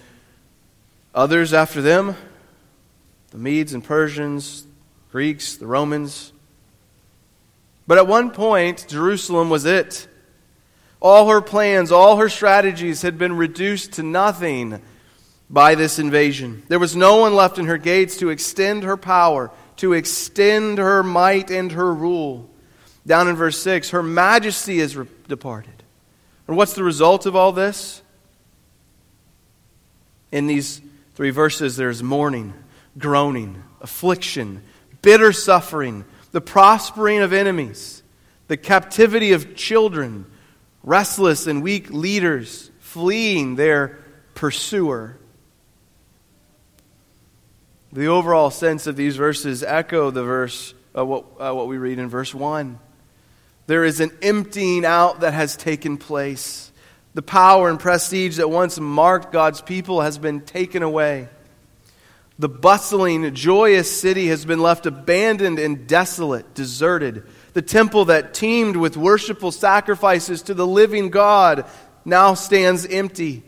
Others 1.19 1.53
after 1.53 1.83
them, 1.83 2.15
the 3.33 3.39
Medes 3.39 3.73
and 3.73 3.83
Persians, 3.83 4.65
Greeks, 5.11 5.57
the 5.57 5.67
Romans. 5.67 6.33
But 7.89 7.99
at 7.99 8.07
one 8.07 8.31
point, 8.31 8.87
Jerusalem 8.89 9.51
was 9.51 9.65
it. 9.65 10.07
All 11.03 11.29
her 11.29 11.41
plans, 11.41 11.91
all 11.91 12.19
her 12.19 12.29
strategies 12.29 13.03
had 13.03 13.19
been 13.19 13.37
reduced 13.37 13.95
to 13.95 14.05
nothing 14.05 14.81
by 15.51 15.75
this 15.75 15.99
invasion. 15.99 16.63
There 16.69 16.79
was 16.79 16.95
no 16.95 17.17
one 17.17 17.35
left 17.35 17.59
in 17.59 17.67
her 17.67 17.79
gates 17.79 18.19
to 18.19 18.31
extend 18.31 18.85
her 18.85 18.97
power, 18.97 19.51
to 19.79 19.95
extend 19.95 20.79
her 20.79 21.03
might 21.03 21.51
and 21.51 21.73
her 21.73 21.93
rule. 21.93 22.49
Down 23.05 23.27
in 23.27 23.35
verse 23.35 23.59
6, 23.59 23.91
her 23.91 24.05
majesty 24.05 24.79
is 24.79 24.97
re- 24.97 25.09
departed. 25.27 25.83
And 26.47 26.57
what's 26.57 26.75
the 26.75 26.85
result 26.85 27.27
of 27.27 27.35
all 27.35 27.51
this? 27.51 28.03
In 30.31 30.47
these 30.47 30.81
Three 31.19 31.31
verses 31.31 31.75
there's 31.75 32.01
mourning, 32.01 32.55
groaning, 32.97 33.65
affliction, 33.81 34.63
bitter 35.03 35.33
suffering, 35.33 36.05
the 36.31 36.41
prospering 36.41 37.23
of 37.23 37.33
enemies, 37.33 38.05
the 38.47 38.57
captivity 38.57 39.33
of 39.33 39.57
children, 39.57 40.27
restless 40.85 41.49
and 41.49 41.61
weak 41.61 41.91
leaders 41.91 42.71
fleeing 42.79 43.57
their 43.57 43.99
pursuer. 44.37 45.19
The 47.93 48.07
overall 48.07 48.53
sense 48.53 48.87
of 48.87 48.95
these 48.95 49.17
verses 49.17 49.65
echo 49.65 50.13
the 50.13 50.23
verse, 50.23 50.73
uh, 50.97 51.05
what, 51.05 51.25
uh, 51.41 51.53
what 51.53 51.67
we 51.67 51.79
read 51.79 51.99
in 51.99 52.09
verse 52.09 52.33
1. 52.33 52.79
There 53.67 53.85
is 53.85 53.99
an 53.99 54.13
emptying 54.23 54.85
out 54.85 55.23
that 55.23 55.35
has 55.35 55.57
taken 55.57 55.97
place. 55.97 56.68
The 57.19 57.23
power 57.23 57.69
and 57.69 57.81
prestige 57.81 58.37
that 58.37 58.49
once 58.49 58.79
marked 58.79 59.33
God's 59.33 59.61
people 59.61 60.03
has 60.03 60.19
been 60.19 60.41
taken 60.41 60.85
away. 60.85 61.27
The 62.39 62.49
bustling, 62.49 63.35
joyous 63.35 63.91
city 64.01 64.29
has 64.29 64.45
been 64.45 64.61
left 64.61 64.87
abandoned 64.87 65.59
and 65.59 65.89
desolate, 65.89 66.55
deserted. 66.55 67.25
The 67.55 67.63
temple 67.63 68.05
that 68.05 68.35
teemed 68.35 68.77
with 68.77 68.97
worshipful 68.97 69.51
sacrifices 69.51 70.43
to 70.43 70.55
the 70.55 70.65
living 70.65 71.11
God 71.11 71.67
now 72.05 72.35
stands 72.35 72.87
empty. 72.87 73.43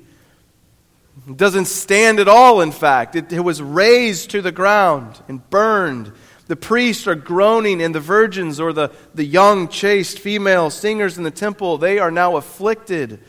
It 1.29 1.37
doesn't 1.37 1.67
stand 1.67 2.19
at 2.19 2.27
all, 2.27 2.62
in 2.62 2.73
fact. 2.73 3.15
It, 3.15 3.33
it 3.33 3.39
was 3.39 3.62
razed 3.62 4.31
to 4.31 4.43
the 4.43 4.50
ground 4.50 5.23
and 5.29 5.49
burned. 5.49 6.11
The 6.49 6.57
priests 6.57 7.07
are 7.07 7.15
groaning, 7.15 7.81
and 7.81 7.95
the 7.95 8.00
virgins 8.00 8.59
or 8.59 8.73
the, 8.73 8.91
the 9.15 9.25
young, 9.25 9.69
chaste 9.69 10.19
female 10.19 10.71
singers 10.71 11.19
in 11.19 11.23
the 11.23 11.31
temple, 11.31 11.79
they 11.79 12.00
are 12.00 12.11
now 12.11 12.35
afflicted 12.35 13.21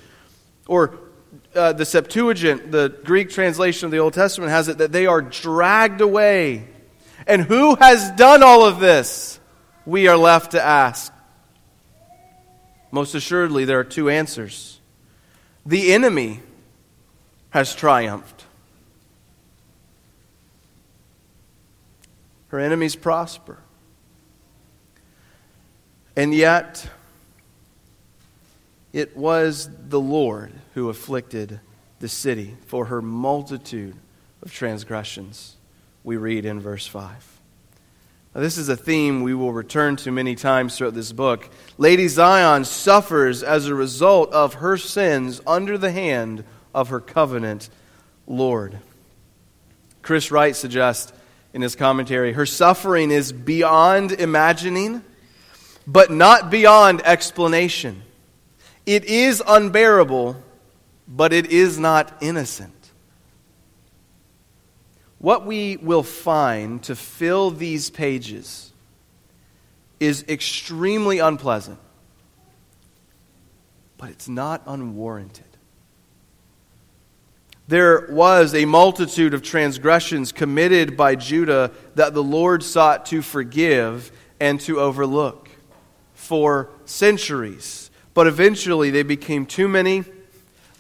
or 0.72 0.98
uh, 1.54 1.74
the 1.74 1.84
Septuagint, 1.84 2.72
the 2.72 2.98
Greek 3.04 3.30
translation 3.30 3.88
of 3.88 3.92
the 3.92 3.98
Old 3.98 4.14
Testament, 4.14 4.52
has 4.52 4.70
it 4.70 4.78
that 4.78 4.94
they 4.94 5.06
are 5.06 5.22
dragged 5.22 6.00
away. 6.00 6.66
And 7.28 7.42
who 7.42 7.76
has 7.76 8.10
done 8.12 8.42
all 8.42 8.66
of 8.66 8.80
this? 8.80 9.38
We 9.86 10.08
are 10.08 10.16
left 10.16 10.52
to 10.52 10.64
ask. 10.64 11.12
Most 12.90 13.16
assuredly, 13.16 13.66
there 13.66 13.80
are 13.80 13.84
two 13.84 14.10
answers. 14.10 14.80
The 15.66 15.92
enemy 15.92 16.40
has 17.50 17.76
triumphed. 17.76 18.46
Her 22.48 22.60
enemies 22.60 22.96
prosper. 22.96 23.58
And 26.16 26.34
yet, 26.34 26.90
it 28.94 29.18
was 29.18 29.70
the 29.90 30.00
Lord 30.00 30.54
who 30.74 30.90
afflicted 30.90 31.60
the 32.00 32.08
city 32.08 32.56
for 32.66 32.86
her 32.86 33.02
multitude 33.02 33.96
of 34.42 34.54
transgressions, 34.54 35.58
we 36.04 36.18
read 36.18 36.46
in 36.46 36.60
verse 36.60 36.88
5. 36.88 37.40
Now, 38.34 38.42
this 38.42 38.58
is 38.58 38.70
a 38.70 38.78
theme 38.78 39.24
we 39.24 39.34
will 39.34 39.52
return 39.52 39.98
to 39.98 40.12
many 40.12 40.36
times 40.36 40.78
throughout 40.78 40.94
this 40.94 41.12
book. 41.12 41.50
Lady 41.78 42.08
Zion 42.08 42.64
suffers 42.64 43.44
as 43.44 43.68
a 43.68 43.76
result 43.76 44.32
of 44.32 44.56
her 44.56 44.78
sins 44.78 45.42
under 45.46 45.78
the 45.78 45.92
hand 45.92 46.46
of 46.74 46.90
her 46.90 47.02
covenant 47.02 47.70
Lord. 48.28 48.80
Chris 50.02 50.32
Wright 50.32 50.56
suggests 50.56 51.12
in 51.54 51.62
his 51.62 51.76
commentary 51.76 52.34
her 52.34 52.46
suffering 52.46 53.12
is 53.12 53.34
beyond 53.34 54.14
imagining, 54.14 55.02
but 55.86 56.10
not 56.10 56.50
beyond 56.50 57.02
explanation. 57.02 58.02
It 58.86 59.04
is 59.06 59.44
unbearable, 59.46 60.42
but 61.14 61.34
it 61.34 61.48
is 61.48 61.78
not 61.78 62.18
innocent. 62.22 62.74
What 65.20 65.46
we 65.46 65.78
will 65.78 66.04
find 66.04 66.82
to 66.84 66.96
fill 66.96 67.52
these 67.52 67.90
pages 67.90 68.72
is 70.00 70.24
extremely 70.28 71.20
unpleasant, 71.20 71.78
but 73.98 74.10
it's 74.10 74.30
not 74.30 74.64
unwarranted. 74.66 75.46
There 77.68 78.08
was 78.10 78.56
a 78.56 78.66
multitude 78.66 79.34
of 79.34 79.44
transgressions 79.44 80.32
committed 80.32 80.98
by 80.98 81.16
Judah 81.16 81.72
that 81.96 82.14
the 82.14 82.24
Lord 82.24 82.64
sought 82.64 83.06
to 83.08 83.22
forgive 83.22 84.12
and 84.40 84.60
to 84.62 84.80
overlook 84.80 85.50
for 86.16 86.70
centuries 86.86 87.92
But 88.14 88.28
eventually 88.28 88.90
they 88.90 89.04
became 89.04 89.46
too 89.46 89.68
many. 89.68 90.04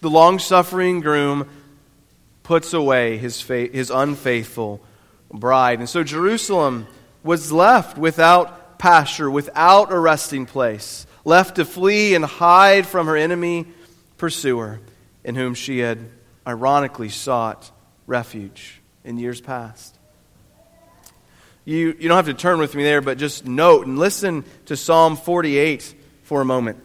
The 0.01 0.09
long 0.09 0.39
suffering 0.39 0.99
groom 0.99 1.47
puts 2.43 2.73
away 2.73 3.17
his, 3.17 3.41
his 3.41 3.89
unfaithful 3.89 4.81
bride. 5.31 5.79
And 5.79 5.87
so 5.87 6.03
Jerusalem 6.03 6.87
was 7.23 7.51
left 7.51 7.97
without 7.97 8.79
pasture, 8.79 9.29
without 9.29 9.91
a 9.91 9.99
resting 9.99 10.45
place, 10.45 11.05
left 11.23 11.57
to 11.57 11.65
flee 11.65 12.15
and 12.15 12.25
hide 12.25 12.87
from 12.87 13.05
her 13.07 13.15
enemy 13.15 13.67
pursuer, 14.17 14.79
in 15.23 15.35
whom 15.35 15.53
she 15.53 15.79
had 15.79 16.09
ironically 16.47 17.09
sought 17.09 17.71
refuge 18.07 18.81
in 19.03 19.19
years 19.19 19.39
past. 19.39 19.97
You, 21.63 21.95
you 21.99 22.09
don't 22.09 22.17
have 22.17 22.25
to 22.25 22.33
turn 22.33 22.59
with 22.59 22.73
me 22.73 22.83
there, 22.83 23.01
but 23.01 23.19
just 23.19 23.45
note 23.45 23.85
and 23.85 23.99
listen 23.99 24.43
to 24.65 24.75
Psalm 24.75 25.15
48 25.15 25.93
for 26.23 26.41
a 26.41 26.45
moment. 26.45 26.79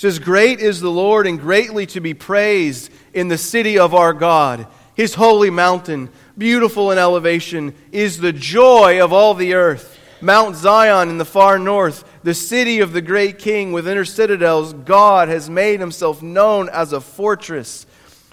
Says, 0.00 0.18
Great 0.18 0.60
is 0.60 0.80
the 0.80 0.90
Lord 0.90 1.26
and 1.26 1.38
greatly 1.38 1.84
to 1.88 2.00
be 2.00 2.14
praised 2.14 2.90
in 3.12 3.28
the 3.28 3.36
city 3.36 3.78
of 3.78 3.94
our 3.94 4.14
God, 4.14 4.66
his 4.94 5.12
holy 5.12 5.50
mountain, 5.50 6.08
beautiful 6.38 6.90
in 6.90 6.96
elevation, 6.96 7.74
is 7.92 8.16
the 8.16 8.32
joy 8.32 9.04
of 9.04 9.12
all 9.12 9.34
the 9.34 9.52
earth. 9.52 10.00
Mount 10.22 10.56
Zion 10.56 11.10
in 11.10 11.18
the 11.18 11.26
far 11.26 11.58
north, 11.58 12.10
the 12.22 12.32
city 12.32 12.80
of 12.80 12.94
the 12.94 13.02
great 13.02 13.38
king 13.38 13.72
with 13.72 13.86
inner 13.86 14.06
citadels, 14.06 14.72
God 14.72 15.28
has 15.28 15.50
made 15.50 15.80
himself 15.80 16.22
known 16.22 16.70
as 16.70 16.94
a 16.94 17.00
fortress. 17.02 17.84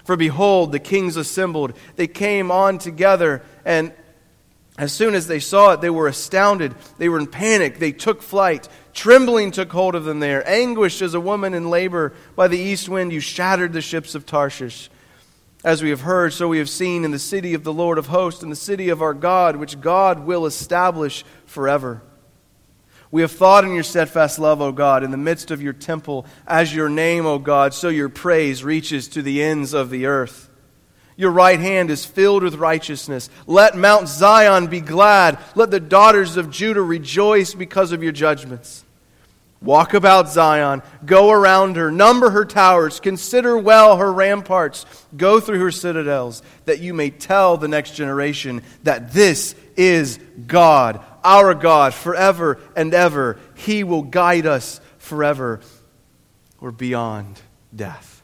For 0.06 0.16
behold, 0.16 0.72
the 0.72 0.78
kings 0.78 1.18
assembled. 1.18 1.74
They 1.96 2.06
came 2.06 2.50
on 2.50 2.78
together, 2.78 3.42
and 3.66 3.92
as 4.78 4.92
soon 4.92 5.14
as 5.14 5.26
they 5.26 5.40
saw 5.40 5.72
it, 5.72 5.82
they 5.82 5.90
were 5.90 6.08
astounded. 6.08 6.74
They 6.96 7.10
were 7.10 7.18
in 7.18 7.26
panic. 7.26 7.78
They 7.78 7.92
took 7.92 8.22
flight. 8.22 8.68
Trembling 8.98 9.52
took 9.52 9.70
hold 9.70 9.94
of 9.94 10.02
them 10.02 10.18
there. 10.18 10.42
Anguished 10.44 11.02
as 11.02 11.14
a 11.14 11.20
woman 11.20 11.54
in 11.54 11.70
labor 11.70 12.14
by 12.34 12.48
the 12.48 12.58
east 12.58 12.88
wind, 12.88 13.12
you 13.12 13.20
shattered 13.20 13.72
the 13.72 13.80
ships 13.80 14.16
of 14.16 14.26
Tarshish. 14.26 14.90
As 15.62 15.84
we 15.84 15.90
have 15.90 16.00
heard, 16.00 16.32
so 16.32 16.48
we 16.48 16.58
have 16.58 16.68
seen 16.68 17.04
in 17.04 17.12
the 17.12 17.18
city 17.20 17.54
of 17.54 17.62
the 17.62 17.72
Lord 17.72 17.96
of 17.96 18.08
hosts, 18.08 18.42
in 18.42 18.50
the 18.50 18.56
city 18.56 18.88
of 18.88 19.00
our 19.00 19.14
God, 19.14 19.54
which 19.54 19.80
God 19.80 20.26
will 20.26 20.46
establish 20.46 21.24
forever. 21.46 22.02
We 23.12 23.20
have 23.20 23.30
thought 23.30 23.62
in 23.62 23.72
your 23.72 23.84
steadfast 23.84 24.40
love, 24.40 24.60
O 24.60 24.72
God, 24.72 25.04
in 25.04 25.12
the 25.12 25.16
midst 25.16 25.52
of 25.52 25.62
your 25.62 25.74
temple, 25.74 26.26
as 26.44 26.74
your 26.74 26.88
name, 26.88 27.24
O 27.24 27.38
God, 27.38 27.74
so 27.74 27.90
your 27.90 28.08
praise 28.08 28.64
reaches 28.64 29.06
to 29.10 29.22
the 29.22 29.44
ends 29.44 29.74
of 29.74 29.90
the 29.90 30.06
earth. 30.06 30.50
Your 31.14 31.30
right 31.30 31.60
hand 31.60 31.92
is 31.92 32.04
filled 32.04 32.42
with 32.42 32.56
righteousness. 32.56 33.30
Let 33.46 33.76
Mount 33.76 34.08
Zion 34.08 34.66
be 34.66 34.80
glad. 34.80 35.38
Let 35.54 35.70
the 35.70 35.78
daughters 35.78 36.36
of 36.36 36.50
Judah 36.50 36.82
rejoice 36.82 37.54
because 37.54 37.92
of 37.92 38.02
your 38.02 38.10
judgments. 38.10 38.84
Walk 39.60 39.92
about 39.94 40.28
Zion, 40.28 40.82
go 41.04 41.30
around 41.30 41.74
her, 41.76 41.90
number 41.90 42.30
her 42.30 42.44
towers, 42.44 43.00
consider 43.00 43.58
well 43.58 43.96
her 43.96 44.12
ramparts, 44.12 44.86
go 45.16 45.40
through 45.40 45.58
her 45.60 45.72
citadels, 45.72 46.42
that 46.66 46.78
you 46.78 46.94
may 46.94 47.10
tell 47.10 47.56
the 47.56 47.66
next 47.66 47.96
generation 47.96 48.62
that 48.84 49.12
this 49.12 49.56
is 49.76 50.20
God, 50.46 51.04
our 51.24 51.54
God, 51.54 51.92
forever 51.92 52.60
and 52.76 52.94
ever. 52.94 53.36
He 53.56 53.82
will 53.82 54.02
guide 54.02 54.46
us 54.46 54.80
forever 54.98 55.60
or 56.60 56.70
beyond 56.70 57.40
death. 57.74 58.22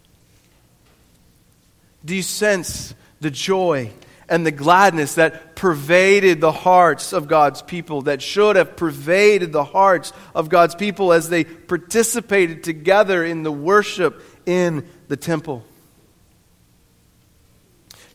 Do 2.04 2.14
you 2.14 2.22
sense 2.22 2.94
the 3.20 3.30
joy 3.30 3.90
and 4.28 4.44
the 4.46 4.50
gladness 4.50 5.14
that 5.14 5.54
pervaded 5.54 6.40
the 6.40 6.52
hearts 6.52 7.12
of 7.12 7.28
God's 7.28 7.62
people, 7.62 8.02
that 8.02 8.22
should 8.22 8.56
have 8.56 8.76
pervaded 8.76 9.52
the 9.52 9.64
hearts 9.64 10.12
of 10.34 10.48
God's 10.48 10.74
people 10.74 11.12
as 11.12 11.28
they 11.28 11.44
participated 11.44 12.64
together 12.64 13.24
in 13.24 13.42
the 13.42 13.52
worship 13.52 14.22
in 14.46 14.88
the 15.08 15.16
temple? 15.16 15.64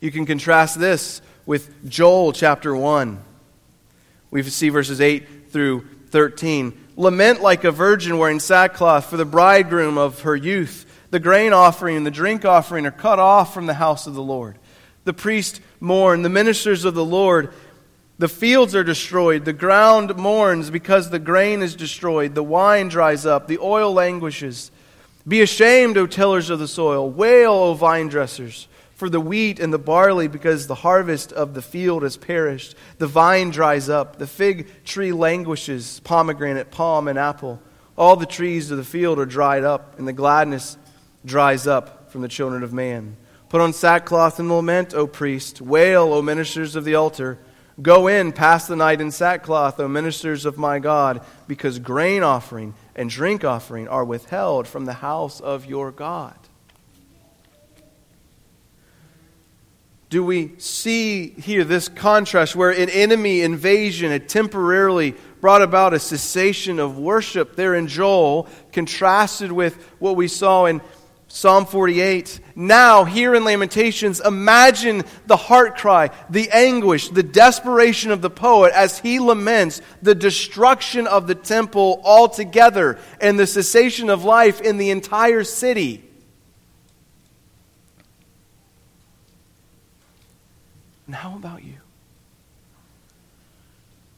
You 0.02 0.12
can 0.12 0.26
contrast 0.26 0.80
this 0.80 1.22
with 1.46 1.90
Joel 1.90 2.32
chapter 2.32 2.76
1. 2.76 3.20
We 4.32 4.44
see 4.44 4.70
verses 4.70 5.02
8 5.02 5.52
through 5.52 5.86
13. 6.10 6.88
Lament 6.96 7.42
like 7.42 7.64
a 7.64 7.72
virgin 7.72 8.18
wearing 8.18 8.40
sackcloth 8.40 9.10
for 9.10 9.18
the 9.18 9.26
bridegroom 9.26 9.98
of 9.98 10.22
her 10.22 10.36
youth 10.36 10.86
the 11.12 11.20
grain 11.20 11.54
offering 11.54 11.98
and 11.98 12.06
the 12.06 12.12
drink 12.12 12.46
offering 12.46 12.86
are 12.86 12.92
cut 12.92 13.20
off 13.20 13.54
from 13.54 13.66
the 13.66 13.74
house 13.74 14.08
of 14.08 14.14
the 14.14 14.22
Lord. 14.22 14.59
The 15.10 15.14
priests 15.14 15.60
mourn, 15.80 16.22
the 16.22 16.30
ministers 16.30 16.86
of 16.86 16.94
the 16.94 17.04
Lord. 17.04 17.52
The 18.20 18.28
fields 18.28 18.76
are 18.76 18.84
destroyed, 18.84 19.44
the 19.44 19.54
ground 19.54 20.16
mourns 20.16 20.70
because 20.70 21.10
the 21.10 21.18
grain 21.18 21.64
is 21.64 21.76
destroyed, 21.76 22.36
the 22.36 22.44
wine 22.44 22.90
dries 22.90 23.26
up, 23.26 23.48
the 23.48 23.58
oil 23.58 23.92
languishes. 23.92 24.70
Be 25.28 25.42
ashamed, 25.42 25.98
O 25.98 26.06
tillers 26.06 26.52
of 26.52 26.60
the 26.60 26.68
soil. 26.68 27.10
Wail, 27.10 27.54
O 27.54 27.74
vine 27.74 28.08
dressers, 28.08 28.68
for 28.94 29.10
the 29.10 29.20
wheat 29.20 29.60
and 29.60 29.74
the 29.74 29.80
barley, 29.80 30.28
because 30.28 30.68
the 30.68 30.76
harvest 30.76 31.34
of 31.34 31.56
the 31.56 31.64
field 31.64 32.04
has 32.04 32.16
perished. 32.16 32.76
The 33.00 33.08
vine 33.08 33.50
dries 33.50 33.90
up, 33.90 34.20
the 34.20 34.28
fig 34.28 34.68
tree 34.84 35.12
languishes, 35.12 36.02
pomegranate, 36.02 36.70
palm, 36.70 37.08
and 37.08 37.18
apple. 37.18 37.60
All 37.98 38.16
the 38.16 38.28
trees 38.28 38.70
of 38.70 38.78
the 38.78 38.84
field 38.84 39.18
are 39.18 39.26
dried 39.26 39.64
up, 39.64 39.98
and 39.98 40.08
the 40.08 40.14
gladness 40.14 40.78
dries 41.26 41.66
up 41.66 42.12
from 42.12 42.22
the 42.22 42.28
children 42.28 42.62
of 42.62 42.74
man. 42.74 43.18
Put 43.50 43.62
on 43.62 43.74
sackcloth 43.74 44.40
and 44.40 44.48
lament, 44.48 44.94
O 44.94 45.08
priest. 45.08 45.60
Wail, 45.60 46.14
O 46.14 46.22
ministers 46.22 46.76
of 46.76 46.86
the 46.86 46.96
altar. 46.96 47.40
Go 47.82 48.08
in, 48.08 48.32
pass 48.32 48.68
the 48.68 48.76
night 48.76 49.02
in 49.02 49.10
sackcloth, 49.10 49.80
O 49.80 49.88
ministers 49.88 50.46
of 50.46 50.58
my 50.58 50.80
God, 50.80 51.22
because 51.48 51.80
grain 51.80 52.24
offering 52.24 52.76
and 52.96 53.10
drink 53.10 53.44
offering 53.44 53.88
are 53.88 54.06
withheld 54.06 54.68
from 54.68 54.86
the 54.86 54.94
house 54.94 55.40
of 55.40 55.66
your 55.66 55.92
God. 55.92 56.36
Do 60.10 60.24
we 60.24 60.54
see 60.58 61.30
here 61.30 61.64
this 61.64 61.88
contrast 61.88 62.56
where 62.56 62.72
an 62.72 62.90
enemy 62.90 63.42
invasion 63.42 64.12
had 64.12 64.28
temporarily 64.28 65.16
brought 65.40 65.62
about 65.62 65.94
a 65.94 66.00
cessation 66.00 66.80
of 66.80 66.98
worship 66.98 67.56
there 67.56 67.76
in 67.76 67.88
Joel, 67.88 68.48
contrasted 68.72 69.52
with 69.52 69.76
what 70.00 70.16
we 70.16 70.28
saw 70.28 70.66
in 70.66 70.82
Psalm 71.32 71.68
48. 71.68 72.40
Now, 72.56 73.06
here 73.06 73.36
in 73.36 73.44
Lamentations, 73.44 74.20
imagine 74.20 75.04
the 75.28 75.38
heart 75.38 75.78
cry, 75.78 76.10
the 76.28 76.50
anguish, 76.50 77.10
the 77.10 77.24
desperation 77.24 78.10
of 78.10 78.24
the 78.24 78.32
poet 78.32 78.74
as 78.74 78.98
he 78.98 79.20
laments 79.20 79.80
the 80.02 80.16
destruction 80.16 81.06
of 81.06 81.28
the 81.28 81.36
temple 81.36 82.02
altogether 82.04 82.98
and 83.22 83.40
the 83.40 83.46
cessation 83.46 84.10
of 84.10 84.24
life 84.24 84.60
in 84.60 84.78
the 84.78 84.90
entire 84.90 85.44
city. 85.44 86.04
And 91.06 91.16
how 91.16 91.36
about 91.36 91.64
you? 91.64 91.76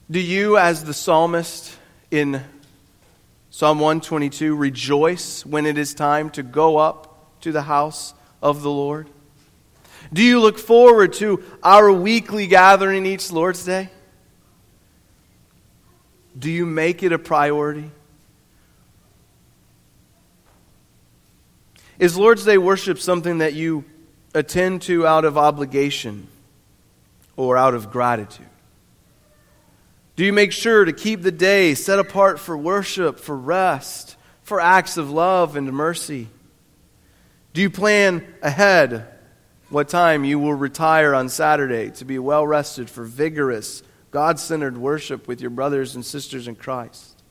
Do 0.10 0.20
you, 0.20 0.58
as 0.58 0.86
the 0.86 0.94
psalmist 0.94 1.78
in 2.10 2.42
Psalm 3.54 3.80
122 3.80 4.56
Rejoice 4.56 5.46
when 5.46 5.66
it 5.66 5.78
is 5.78 5.94
time 5.94 6.30
to 6.32 6.42
go 6.42 6.78
up 6.78 7.42
to 7.42 7.52
the 7.52 7.64
house 7.64 8.14
of 8.42 8.62
the 8.62 8.72
Lord. 8.72 9.10
Do 10.14 10.24
you 10.24 10.40
look 10.40 10.58
forward 10.58 11.12
to 11.14 11.44
our 11.62 11.92
weekly 11.92 12.48
gathering 12.48 13.06
each 13.06 13.30
Lord's 13.30 13.66
Day? 13.66 13.90
Do 16.40 16.50
you 16.50 16.66
make 16.66 17.04
it 17.04 17.12
a 17.12 17.20
priority? 17.20 17.92
Is 22.00 22.18
Lord's 22.18 22.46
Day 22.46 22.58
worship 22.58 23.00
something 23.00 23.40
that 23.40 23.54
you 23.54 23.84
attend 24.34 24.84
to 24.84 25.06
out 25.06 25.26
of 25.26 25.38
obligation 25.38 26.30
or 27.36 27.58
out 27.58 27.74
of 27.74 27.92
gratitude? 27.92 28.48
Do 30.16 30.26
you 30.26 30.34
make 30.34 30.52
sure 30.52 30.86
to 30.86 30.94
keep 30.94 31.22
the 31.22 31.32
day 31.32 31.74
set 31.74 32.00
apart 32.00 32.40
for 32.40 32.58
worship, 32.58 33.20
for 33.20 33.36
rest, 33.36 34.18
for 34.44 34.60
acts 34.60 34.98
of 34.98 35.10
love 35.10 35.56
and 35.56 35.72
mercy? 35.72 36.28
Do 37.54 37.62
you 37.62 37.70
plan 37.70 38.26
ahead 38.42 39.08
what 39.70 39.88
time 39.88 40.26
you 40.26 40.38
will 40.38 40.54
retire 40.54 41.16
on 41.16 41.30
Saturday 41.30 41.92
to 41.92 42.06
be 42.06 42.20
well 42.20 42.46
rested 42.46 42.90
for 42.90 43.04
vigorous, 43.04 43.84
God 44.12 44.38
centered 44.38 44.78
worship 44.78 45.28
with 45.28 45.40
your 45.40 45.50
brothers 45.50 45.96
and 45.96 46.06
sisters 46.06 46.48
in 46.48 46.56
Christ? 46.56 47.22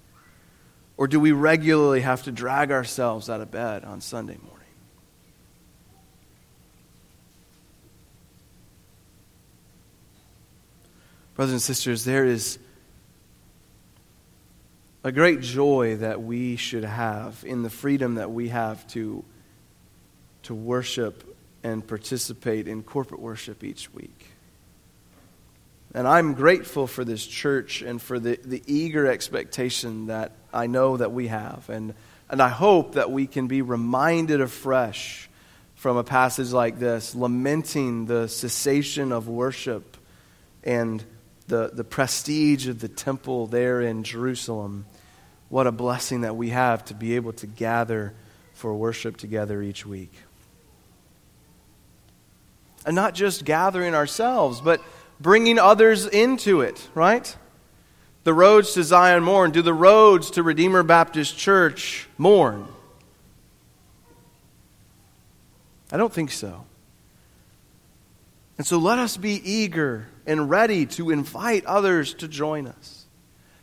Or 0.97 1.07
do 1.07 1.21
we 1.21 1.33
regularly 1.33 2.01
have 2.01 2.23
to 2.25 2.33
drag 2.33 2.71
ourselves 2.71 3.31
out 3.31 3.41
of 3.41 3.51
bed 3.51 3.85
on 3.85 4.01
Sunday 4.01 4.37
morning? 4.37 4.57
Brothers 11.37 11.53
and 11.53 11.63
sisters, 11.63 12.05
there 12.05 12.27
is 12.27 12.59
a 15.03 15.13
great 15.13 15.41
joy 15.41 15.97
that 15.97 16.23
we 16.23 16.57
should 16.57 16.85
have 16.85 17.43
in 17.47 17.63
the 17.63 17.71
freedom 17.71 18.17
that 18.17 18.31
we 18.31 18.49
have 18.49 18.87
to, 18.89 19.25
to 20.43 20.55
worship 20.55 21.37
and 21.63 21.87
participate 21.87 22.69
in 22.69 22.83
corporate 22.83 23.21
worship 23.21 23.65
each 23.65 23.93
week. 23.95 24.27
And 25.95 26.07
I'm 26.07 26.35
grateful 26.35 26.87
for 26.87 27.05
this 27.05 27.27
church 27.27 27.83
and 27.83 28.01
for 28.01 28.19
the, 28.21 28.39
the 28.45 28.63
eager 28.67 29.07
expectation 29.07 30.07
that 30.07 30.33
I 30.53 30.67
know 30.67 30.97
that 30.97 31.13
we 31.13 31.29
have. 31.29 31.69
And 31.69 31.95
And 32.33 32.41
I 32.41 32.49
hope 32.49 32.95
that 32.95 33.11
we 33.11 33.27
can 33.27 33.49
be 33.49 33.61
reminded 33.61 34.41
afresh 34.41 35.29
from 35.75 35.97
a 35.97 36.05
passage 36.05 36.53
like 36.53 36.79
this, 36.79 37.15
lamenting 37.17 38.07
the 38.07 38.29
cessation 38.29 39.11
of 39.11 39.27
worship 39.27 39.97
and 40.63 41.03
the, 41.49 41.71
the 41.73 41.83
prestige 41.83 42.69
of 42.69 42.79
the 42.79 42.89
temple 42.89 43.49
there 43.49 43.81
in 43.81 44.05
Jerusalem. 44.05 44.85
What 45.51 45.67
a 45.67 45.73
blessing 45.73 46.23
that 46.23 46.37
we 46.37 46.51
have 46.51 46.85
to 46.87 46.95
be 46.95 47.17
able 47.17 47.33
to 47.35 47.47
gather 47.47 48.15
for 48.55 48.75
worship 48.75 49.17
together 49.17 49.61
each 49.61 49.85
week. 49.85 50.13
And 52.87 52.97
not 52.97 53.15
just 53.15 53.45
gathering 53.45 53.95
ourselves, 53.95 54.61
but 54.61 54.81
bringing 55.21 55.59
others 55.59 56.07
into 56.07 56.63
it, 56.63 56.89
right? 56.95 57.37
The 58.23 58.33
roads 58.33 58.75
to 58.75 58.85
Zion 58.85 59.25
mourn. 59.25 59.51
Do 59.51 59.61
the 59.61 59.75
roads 59.75 60.31
to 60.33 60.43
Redeemer 60.43 60.85
Baptist 60.85 61.37
Church 61.37 62.09
mourn? 62.17 62.69
I 65.91 65.97
don't 65.97 66.13
think 66.13 66.31
so. 66.31 66.65
And 68.57 68.67
so 68.67 68.79
let 68.79 69.01
us 69.01 69.17
be 69.17 69.43
eager 69.51 70.07
and 70.27 70.49
ready 70.49 70.87
to 70.87 71.11
invite 71.11 71.65
others 71.65 72.15
to 72.15 72.29
join 72.29 72.69
us. 72.69 73.07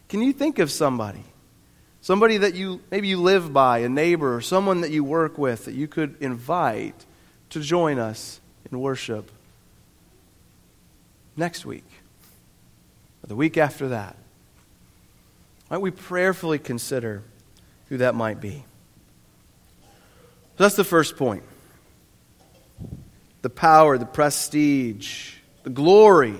Can 0.10 0.22
you 0.22 0.34
think 0.34 0.60
of 0.60 0.70
somebody? 0.70 1.24
Somebody 2.08 2.38
that 2.38 2.56
you 2.56 2.80
maybe 2.90 3.10
you 3.10 3.22
live 3.22 3.52
by, 3.52 3.80
a 3.80 3.90
neighbor, 3.90 4.34
or 4.34 4.40
someone 4.40 4.80
that 4.80 4.92
you 4.92 5.04
work 5.04 5.38
with 5.38 5.66
that 5.66 5.76
you 5.76 5.90
could 5.90 6.16
invite 6.22 7.06
to 7.50 7.60
join 7.60 8.00
us 8.00 8.40
in 8.72 8.80
worship 8.80 9.30
next 11.36 11.66
week 11.66 11.84
or 13.22 13.28
the 13.28 13.36
week 13.36 13.58
after 13.58 13.90
that. 13.90 14.16
Might 15.70 15.80
we 15.80 15.92
prayerfully 15.92 16.60
consider 16.60 17.24
who 17.90 17.98
that 17.98 18.16
might 18.16 18.40
be? 18.40 18.64
So 19.82 20.64
that's 20.64 20.78
the 20.78 20.86
first 20.86 21.18
point. 21.18 21.44
The 23.42 23.50
power, 23.50 23.98
the 23.98 24.06
prestige, 24.06 25.34
the 25.64 25.72
glory 25.72 26.38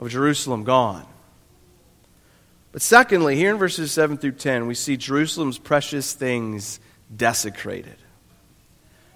of 0.00 0.08
Jerusalem 0.08 0.64
gone. 0.64 1.06
But 2.76 2.82
secondly, 2.82 3.36
here 3.36 3.52
in 3.52 3.56
verses 3.56 3.90
7 3.90 4.18
through 4.18 4.32
10, 4.32 4.66
we 4.66 4.74
see 4.74 4.98
Jerusalem's 4.98 5.56
precious 5.56 6.12
things 6.12 6.78
desecrated. 7.16 7.96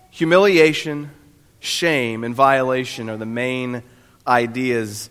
Humiliation, 0.08 1.10
shame, 1.58 2.24
and 2.24 2.34
violation 2.34 3.10
are 3.10 3.18
the 3.18 3.26
main 3.26 3.82
ideas 4.26 5.10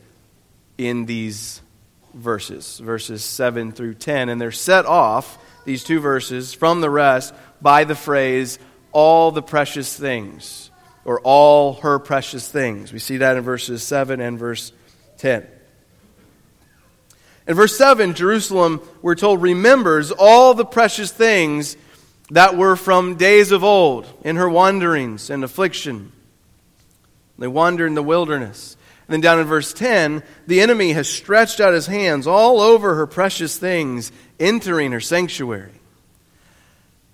in 0.80 1.06
these 1.06 1.62
verses, 2.16 2.80
verses 2.80 3.24
7 3.24 3.72
through 3.72 3.94
10. 3.94 4.30
And 4.30 4.42
they're 4.42 4.52
set 4.52 4.88
off, 4.88 5.38
these 5.64 5.84
two 5.84 6.00
verses, 6.00 6.52
from 6.52 6.82
the 6.82 6.90
rest 6.90 7.36
by 7.62 7.84
the 7.84 7.94
phrase, 7.94 8.58
all 8.92 9.30
the 9.30 9.44
precious 9.44 9.96
things, 9.96 10.72
or 11.06 11.22
all 11.22 11.74
her 11.74 12.00
precious 12.00 12.50
things. 12.52 12.92
We 12.92 12.98
see 12.98 13.18
that 13.18 13.38
in 13.38 13.44
verses 13.44 13.84
7 13.84 14.20
and 14.20 14.40
verse 14.40 14.72
10. 15.18 15.46
In 17.50 17.56
verse 17.56 17.76
7, 17.76 18.14
Jerusalem, 18.14 18.80
we're 19.02 19.16
told, 19.16 19.42
remembers 19.42 20.12
all 20.12 20.54
the 20.54 20.64
precious 20.64 21.12
things 21.12 21.78
that 22.30 22.56
were 22.56 22.76
from 22.76 23.16
days 23.16 23.52
of 23.52 23.64
old 23.64 24.06
in 24.24 24.36
her 24.36 24.48
wanderings 24.48 25.32
and 25.32 25.44
affliction. 25.44 26.12
They 27.40 27.48
wander 27.48 27.88
in 27.88 27.96
the 27.96 28.04
wilderness. 28.04 28.78
And 29.08 29.14
then 29.14 29.22
down 29.22 29.40
in 29.40 29.48
verse 29.48 29.74
10, 29.74 30.22
the 30.46 30.62
enemy 30.62 30.92
has 30.92 31.10
stretched 31.10 31.60
out 31.60 31.74
his 31.74 31.88
hands 31.88 32.28
all 32.28 32.62
over 32.62 32.94
her 32.94 33.08
precious 33.08 33.58
things, 33.58 34.12
entering 34.40 34.92
her 34.92 35.00
sanctuary. 35.00 35.72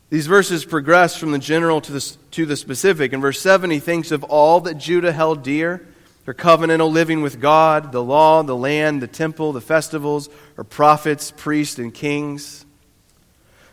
These 0.09 0.27
verses 0.27 0.65
progress 0.65 1.15
from 1.15 1.31
the 1.31 1.39
general 1.39 1.79
to 1.79 1.93
the, 1.93 2.17
to 2.31 2.45
the 2.45 2.57
specific. 2.57 3.13
In 3.13 3.21
verse 3.21 3.39
7, 3.39 3.69
he 3.69 3.79
thinks 3.79 4.11
of 4.11 4.25
all 4.25 4.59
that 4.61 4.79
Judah 4.79 5.13
held 5.13 5.43
dear 5.43 5.87
her 6.25 6.33
covenantal 6.33 6.91
living 6.91 7.21
with 7.21 7.39
God, 7.39 7.91
the 7.91 8.03
law, 8.03 8.43
the 8.43 8.55
land, 8.55 9.01
the 9.01 9.07
temple, 9.07 9.53
the 9.53 9.61
festivals, 9.61 10.27
or 10.57 10.63
prophets, 10.63 11.31
priests, 11.31 11.79
and 11.79 11.93
kings. 11.93 12.65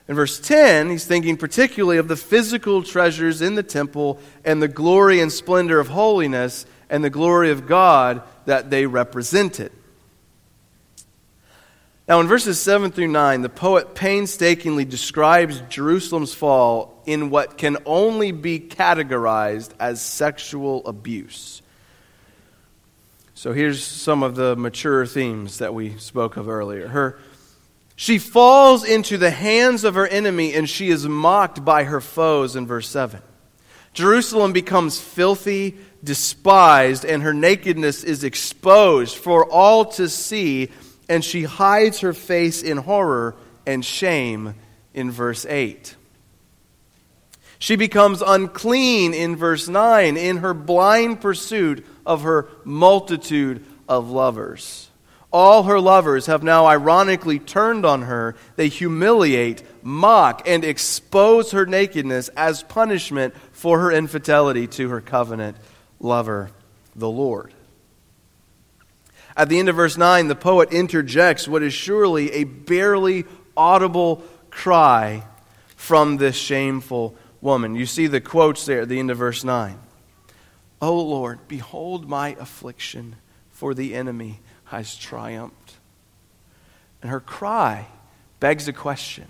In 0.07 0.15
verse 0.15 0.39
10, 0.39 0.91
he's 0.91 1.07
thinking 1.07 1.37
particularly 1.37 1.97
of 1.97 2.09
the 2.09 2.17
physical 2.17 2.83
treasures 2.83 3.41
in 3.41 3.55
the 3.55 3.63
temple 3.63 4.21
and 4.45 4.61
the 4.61 4.69
glory 4.69 5.21
and 5.21 5.33
splendor 5.33 5.81
of 5.81 5.89
holiness 5.89 6.67
and 6.91 7.03
the 7.03 7.11
glory 7.11 7.51
of 7.51 7.67
God 7.67 8.23
that 8.45 8.69
they 8.69 8.85
represented. 8.85 9.73
Now, 12.07 12.21
in 12.21 12.27
verses 12.27 12.61
7 12.61 12.91
through 12.91 13.09
9, 13.09 13.41
the 13.41 13.49
poet 13.49 13.95
painstakingly 13.95 14.85
describes 14.85 15.63
Jerusalem's 15.71 16.35
fall 16.35 17.01
in 17.07 17.31
what 17.31 17.57
can 17.57 17.79
only 17.87 18.33
be 18.33 18.61
categorized 18.61 19.71
as 19.81 20.03
sexual 20.03 20.87
abuse. 20.87 21.62
So 23.43 23.53
here's 23.53 23.83
some 23.83 24.23
of 24.23 24.37
the 24.37 24.55
mature 24.55 25.05
themes 25.05 25.59
that 25.59 25.75
we 25.75 25.99
spoke 25.99 26.37
of 26.37 26.49
earlier. 26.49 26.87
Her 26.87 27.19
she 27.97 28.21
falls 28.21 28.85
into 28.85 29.19
the 29.19 29.33
hands 29.33 29.83
of 29.83 29.97
her 29.97 30.07
enemy 30.07 30.55
and 30.55 30.71
she 30.71 30.91
is 30.91 31.09
mocked 31.09 31.65
by 31.65 31.83
her 31.83 32.01
foes 32.01 32.55
in 32.55 32.69
verse 32.69 32.89
7. 32.89 33.21
Jerusalem 33.95 34.53
becomes 34.53 35.01
filthy, 35.01 35.77
despised, 36.05 37.05
and 37.05 37.25
her 37.25 37.35
nakedness 37.35 38.05
is 38.05 38.23
exposed 38.23 39.17
for 39.17 39.45
all 39.51 39.87
to 39.87 40.09
see, 40.09 40.69
and 41.09 41.25
she 41.25 41.43
hides 41.43 41.99
her 41.99 42.13
face 42.13 42.63
in 42.63 42.77
horror 42.77 43.35
and 43.67 43.85
shame 43.85 44.55
in 44.95 45.11
verse 45.11 45.45
8. 45.47 45.97
She 47.63 47.77
becomes 47.77 48.23
unclean 48.27 49.15
in 49.15 49.37
verse 49.37 49.69
9 49.69 50.17
in 50.17 50.39
her 50.39 50.53
blind 50.53 51.21
pursuit 51.21 51.87
of 52.05 52.23
her 52.23 52.49
multitude 52.65 53.65
of 53.89 54.11
lovers. 54.11 54.91
All 55.33 55.63
her 55.63 55.79
lovers 55.79 56.27
have 56.27 56.43
now 56.43 56.67
ironically 56.67 57.39
turned 57.39 57.87
on 57.87 58.03
her. 58.03 58.35
They 58.57 58.67
humiliate, 58.67 59.63
mock, 59.81 60.43
and 60.45 60.65
expose 60.65 61.53
her 61.53 61.65
nakedness 61.65 62.31
as 62.31 62.65
punishment 62.65 63.33
for 63.53 63.79
her 63.79 63.93
infidelity 63.93 64.67
to 64.67 64.89
her 64.89 65.01
covenant 65.01 65.57
lover, 66.01 66.51
the 66.97 67.09
Lord. 67.09 67.55
At 69.37 69.49
the 69.49 69.61
end 69.61 69.69
of 69.69 69.77
verse 69.77 69.97
9, 69.97 70.27
the 70.27 70.35
poet 70.35 70.73
interjects 70.73 71.47
what 71.47 71.63
is 71.63 71.73
surely 71.73 72.33
a 72.33 72.43
barely 72.43 73.25
audible 73.57 74.25
cry 74.51 75.23
from 75.77 76.17
this 76.17 76.35
shameful 76.35 77.17
woman. 77.43 77.75
You 77.75 77.85
see 77.85 78.07
the 78.07 78.21
quotes 78.21 78.65
there 78.65 78.81
at 78.83 78.89
the 78.89 78.99
end 78.99 79.11
of 79.11 79.19
verse 79.19 79.45
9. 79.45 79.79
O 80.81 80.99
Lord, 80.99 81.47
behold 81.49 82.09
my 82.09 82.37
affliction, 82.41 83.17
for 83.51 83.75
the 83.75 83.95
enemy 83.95 84.41
has 84.65 84.97
triumphed. 84.97 85.75
And 87.03 87.11
her 87.11 87.21
cry 87.21 87.89
begs 88.41 88.67
a 88.69 88.73
question 88.73 89.27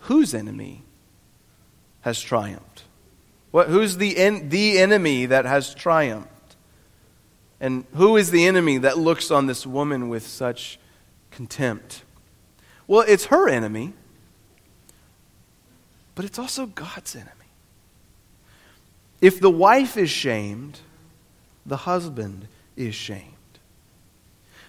Whose 0.00 0.34
enemy 0.34 0.82
has 2.02 2.20
triumphed? 2.20 2.84
What, 3.50 3.68
who's 3.68 3.96
the, 3.96 4.16
en, 4.16 4.48
the 4.48 4.78
enemy 4.78 5.26
that 5.26 5.44
has 5.44 5.74
triumphed? 5.74 6.28
And 7.60 7.84
who 7.94 8.16
is 8.16 8.30
the 8.30 8.46
enemy 8.46 8.78
that 8.78 8.96
looks 8.96 9.30
on 9.30 9.46
this 9.46 9.66
woman 9.66 10.08
with 10.08 10.26
such 10.26 10.78
contempt? 11.30 12.04
Well, 12.86 13.04
it's 13.06 13.26
her 13.26 13.48
enemy, 13.48 13.92
but 16.20 16.26
it's 16.26 16.38
also 16.38 16.66
God's 16.66 17.16
enemy. 17.16 17.30
If 19.22 19.40
the 19.40 19.48
wife 19.48 19.96
is 19.96 20.10
shamed, 20.10 20.78
the 21.64 21.78
husband 21.78 22.46
is 22.76 22.94
shamed. 22.94 23.24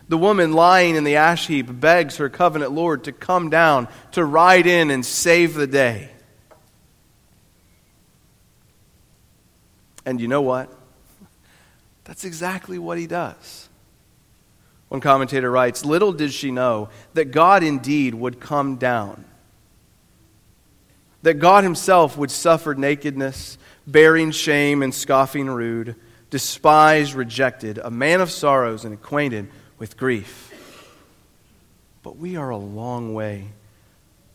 The 0.08 0.18
woman 0.18 0.54
lying 0.54 0.96
in 0.96 1.04
the 1.04 1.18
ash 1.18 1.48
heap 1.48 1.66
begs 1.70 2.16
her 2.16 2.30
covenant 2.30 2.72
Lord 2.72 3.04
to 3.04 3.12
come 3.12 3.50
down, 3.50 3.90
to 4.14 4.24
ride 4.24 4.66
in 4.66 4.90
and 4.92 5.06
save 5.06 5.54
the 5.54 5.68
day. 5.68 6.12
And 10.06 10.22
you 10.22 10.30
know 10.30 10.44
what? 10.44 10.74
That's 12.06 12.24
exactly 12.24 12.80
what 12.80 12.98
he 12.98 13.08
does. 13.08 13.68
One 14.88 15.02
commentator 15.02 15.52
writes 15.52 15.84
Little 15.84 16.14
did 16.14 16.32
she 16.32 16.50
know 16.50 16.88
that 17.14 17.32
God 17.32 17.62
indeed 17.62 18.16
would 18.16 18.40
come 18.40 18.78
down, 18.78 19.26
that 21.23 21.36
God 21.36 21.63
himself 21.63 22.17
would 22.17 22.31
suffer 22.31 22.73
nakedness 22.73 23.57
bearing 23.86 24.31
shame 24.31 24.81
and 24.81 24.93
scoffing 24.93 25.49
rude, 25.49 25.95
despised, 26.29 27.13
rejected, 27.13 27.77
a 27.77 27.91
man 27.91 28.21
of 28.21 28.31
sorrows 28.31 28.86
and 28.86 28.93
acquainted 28.93 29.49
with 29.77 29.97
grief. 29.97 30.47
But 32.03 32.17
we 32.17 32.36
are 32.36 32.49
a 32.49 32.57
long 32.57 33.13
way 33.13 33.49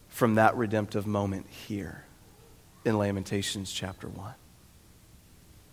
from 0.09 0.37
that 0.37 0.57
redemptive 0.57 1.07
moment 1.07 1.47
here 1.49 2.05
in 2.85 2.99
Lamentations 2.99 3.73
chapter 3.73 4.09
1. 4.09 4.35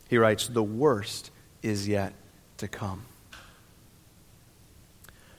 He 0.09 0.17
writes, 0.17 0.47
The 0.47 0.63
worst 0.63 1.31
is 1.61 1.87
yet 1.87 2.13
to 2.57 2.67
come. 2.67 3.05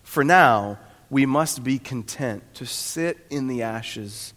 For 0.03 0.25
now, 0.25 0.79
we 1.11 1.27
must 1.27 1.65
be 1.65 1.79
content 1.79 2.43
to 2.55 2.67
sit 2.67 3.27
in 3.31 3.49
the 3.49 3.63
ashes 3.63 4.33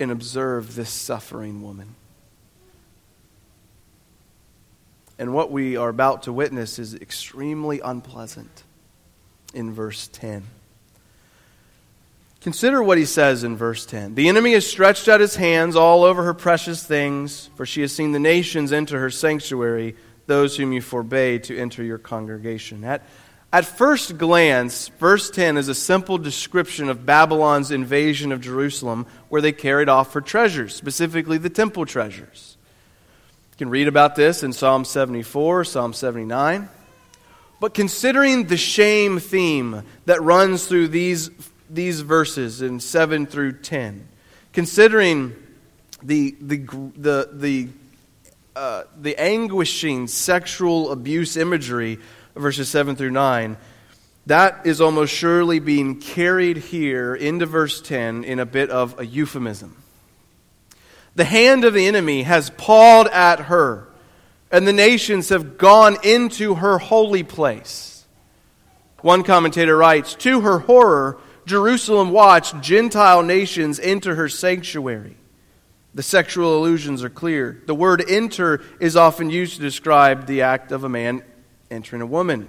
and 0.00 0.10
observe 0.10 0.74
this 0.74 0.90
suffering 0.90 1.62
woman. 1.62 1.94
And 5.18 5.34
what 5.34 5.50
we 5.50 5.76
are 5.76 5.88
about 5.88 6.24
to 6.24 6.32
witness 6.32 6.78
is 6.78 6.94
extremely 6.94 7.80
unpleasant 7.80 8.62
in 9.52 9.72
verse 9.72 10.08
10. 10.08 10.44
Consider 12.40 12.82
what 12.82 12.98
he 12.98 13.04
says 13.04 13.42
in 13.42 13.56
verse 13.56 13.84
10. 13.84 14.14
The 14.14 14.28
enemy 14.28 14.52
has 14.52 14.64
stretched 14.64 15.08
out 15.08 15.18
his 15.18 15.34
hands 15.34 15.74
all 15.74 16.04
over 16.04 16.22
her 16.22 16.34
precious 16.34 16.84
things, 16.84 17.50
for 17.56 17.66
she 17.66 17.80
has 17.80 17.92
seen 17.92 18.12
the 18.12 18.20
nations 18.20 18.72
enter 18.72 19.00
her 19.00 19.10
sanctuary, 19.10 19.96
those 20.26 20.56
whom 20.56 20.72
you 20.72 20.80
forbade 20.80 21.42
to 21.44 21.58
enter 21.58 21.82
your 21.82 21.98
congregation. 21.98 22.84
At, 22.84 23.02
at 23.52 23.64
first 23.64 24.18
glance, 24.18 24.88
verse 24.98 25.30
10 25.30 25.56
is 25.56 25.68
a 25.68 25.74
simple 25.74 26.18
description 26.18 26.90
of 26.90 27.06
Babylon's 27.06 27.70
invasion 27.70 28.30
of 28.30 28.42
Jerusalem, 28.42 29.06
where 29.30 29.40
they 29.40 29.52
carried 29.52 29.88
off 29.88 30.12
her 30.12 30.20
treasures, 30.20 30.74
specifically 30.74 31.38
the 31.38 31.48
temple 31.48 31.86
treasures. 31.86 32.58
You 33.52 33.56
can 33.56 33.70
read 33.70 33.88
about 33.88 34.16
this 34.16 34.42
in 34.42 34.52
Psalm 34.52 34.84
74, 34.84 35.64
Psalm 35.64 35.94
79. 35.94 36.68
But 37.58 37.72
considering 37.74 38.46
the 38.46 38.58
shame 38.58 39.18
theme 39.18 39.82
that 40.04 40.22
runs 40.22 40.66
through 40.66 40.88
these, 40.88 41.30
these 41.70 42.00
verses 42.02 42.60
in 42.60 42.80
7 42.80 43.26
through 43.26 43.52
10, 43.52 44.06
considering 44.52 45.34
the, 46.02 46.36
the, 46.40 46.58
the, 46.96 47.28
the, 47.32 47.68
uh, 48.54 48.84
the 49.00 49.18
anguishing 49.18 50.06
sexual 50.06 50.92
abuse 50.92 51.36
imagery 51.36 51.98
verses 52.40 52.68
7 52.68 52.96
through 52.96 53.10
9, 53.10 53.56
that 54.26 54.66
is 54.66 54.80
almost 54.80 55.14
surely 55.14 55.58
being 55.58 56.00
carried 56.00 56.58
here 56.58 57.14
into 57.14 57.46
verse 57.46 57.80
10 57.80 58.24
in 58.24 58.38
a 58.38 58.46
bit 58.46 58.68
of 58.70 58.98
a 59.00 59.06
euphemism. 59.06 59.76
The 61.14 61.24
hand 61.24 61.64
of 61.64 61.74
the 61.74 61.86
enemy 61.86 62.24
has 62.24 62.50
pawed 62.50 63.08
at 63.08 63.40
her, 63.40 63.88
and 64.52 64.66
the 64.68 64.72
nations 64.72 65.30
have 65.30 65.58
gone 65.58 65.96
into 66.04 66.56
her 66.56 66.78
holy 66.78 67.22
place. 67.22 68.04
One 69.00 69.22
commentator 69.22 69.76
writes 69.76 70.14
To 70.16 70.42
her 70.42 70.58
horror, 70.58 71.18
Jerusalem 71.46 72.10
watched 72.10 72.60
Gentile 72.60 73.22
nations 73.22 73.80
enter 73.80 74.14
her 74.14 74.28
sanctuary. 74.28 75.16
The 75.94 76.02
sexual 76.02 76.58
allusions 76.58 77.02
are 77.02 77.10
clear. 77.10 77.62
The 77.66 77.74
word 77.74 78.04
enter 78.08 78.60
is 78.78 78.94
often 78.94 79.30
used 79.30 79.56
to 79.56 79.62
describe 79.62 80.26
the 80.26 80.42
act 80.42 80.70
of 80.70 80.84
a 80.84 80.88
man 80.88 81.22
entering 81.70 82.02
a 82.02 82.06
woman. 82.06 82.48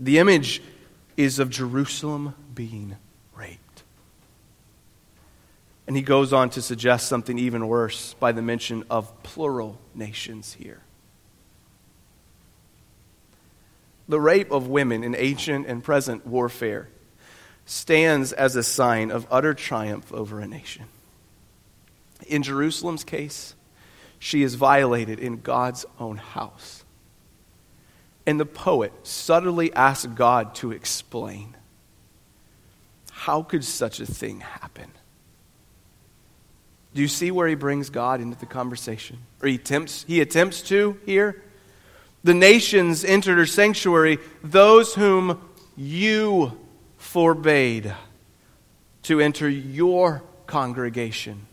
The 0.00 0.18
image 0.18 0.62
is 1.16 1.38
of 1.38 1.50
Jerusalem 1.50 2.34
being 2.54 2.96
raped. 3.36 3.82
and 5.86 5.96
he 5.96 6.02
goes 6.02 6.32
on 6.32 6.50
to 6.50 6.62
suggest 6.62 7.08
something 7.08 7.38
even 7.38 7.68
worse 7.68 8.14
by 8.14 8.32
the 8.32 8.42
mention 8.42 8.84
of 8.88 9.22
plural 9.22 9.78
nations 9.94 10.54
here. 10.54 10.80
The 14.08 14.20
rape 14.20 14.50
of 14.50 14.68
women 14.68 15.02
in 15.02 15.14
ancient 15.14 15.66
and 15.66 15.82
present 15.82 16.26
warfare 16.26 16.88
stands 17.66 18.32
as 18.32 18.56
a 18.56 18.62
sign 18.62 19.10
of 19.10 19.26
utter 19.30 19.54
triumph 19.54 20.12
over 20.12 20.40
a 20.40 20.46
nation. 20.46 20.84
In 22.26 22.42
Jerusalem's 22.42 23.04
case, 23.04 23.54
she 24.18 24.42
is 24.42 24.54
violated 24.54 25.18
in 25.18 25.40
God's 25.40 25.84
own 25.98 26.16
house. 26.16 26.83
And 28.26 28.40
the 28.40 28.46
poet 28.46 28.92
subtly 29.02 29.72
asks 29.74 30.06
God 30.06 30.54
to 30.56 30.72
explain 30.72 31.56
how 33.10 33.42
could 33.42 33.64
such 33.64 34.00
a 34.00 34.06
thing 34.06 34.40
happen? 34.40 34.90
Do 36.94 37.02
you 37.02 37.08
see 37.08 37.30
where 37.30 37.48
he 37.48 37.54
brings 37.54 37.90
God 37.90 38.20
into 38.20 38.38
the 38.38 38.46
conversation? 38.46 39.18
Or 39.42 39.48
he 39.48 39.56
attempts, 39.56 40.04
he 40.04 40.20
attempts 40.20 40.62
to 40.62 40.98
here? 41.06 41.42
The 42.22 42.34
nations 42.34 43.04
entered 43.04 43.38
her 43.38 43.46
sanctuary, 43.46 44.18
those 44.42 44.94
whom 44.94 45.40
you 45.76 46.58
forbade 46.96 47.94
to 49.04 49.20
enter 49.20 49.48
your 49.48 50.22
congregation. 50.46 51.46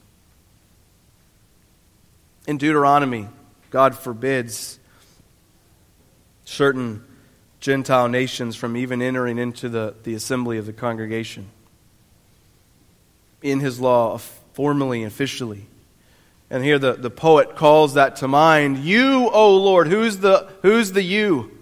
In 2.48 2.58
Deuteronomy, 2.58 3.28
God 3.70 3.96
forbids 3.96 4.80
certain 6.46 7.04
Gentile 7.60 8.08
nations 8.08 8.56
from 8.56 8.76
even 8.76 9.02
entering 9.02 9.38
into 9.38 9.70
the, 9.70 9.94
the 10.04 10.16
assembly 10.16 10.58
of 10.58 10.66
the 10.66 10.74
congregation. 10.74 11.48
In 13.42 13.60
his 13.60 13.80
law, 13.80 14.18
formally 14.54 15.04
and 15.04 15.12
officially. 15.12 15.68
And 16.50 16.64
here 16.64 16.80
the, 16.80 16.94
the 16.94 17.10
poet 17.10 17.56
calls 17.56 17.94
that 17.94 18.18
to 18.18 18.28
mind. 18.28 18.80
You, 18.80 19.30
O 19.30 19.56
Lord, 19.58 19.88
who's 19.88 20.18
the, 20.18 20.50
who's 20.64 20.92
the 20.92 21.04
you? 21.04 21.58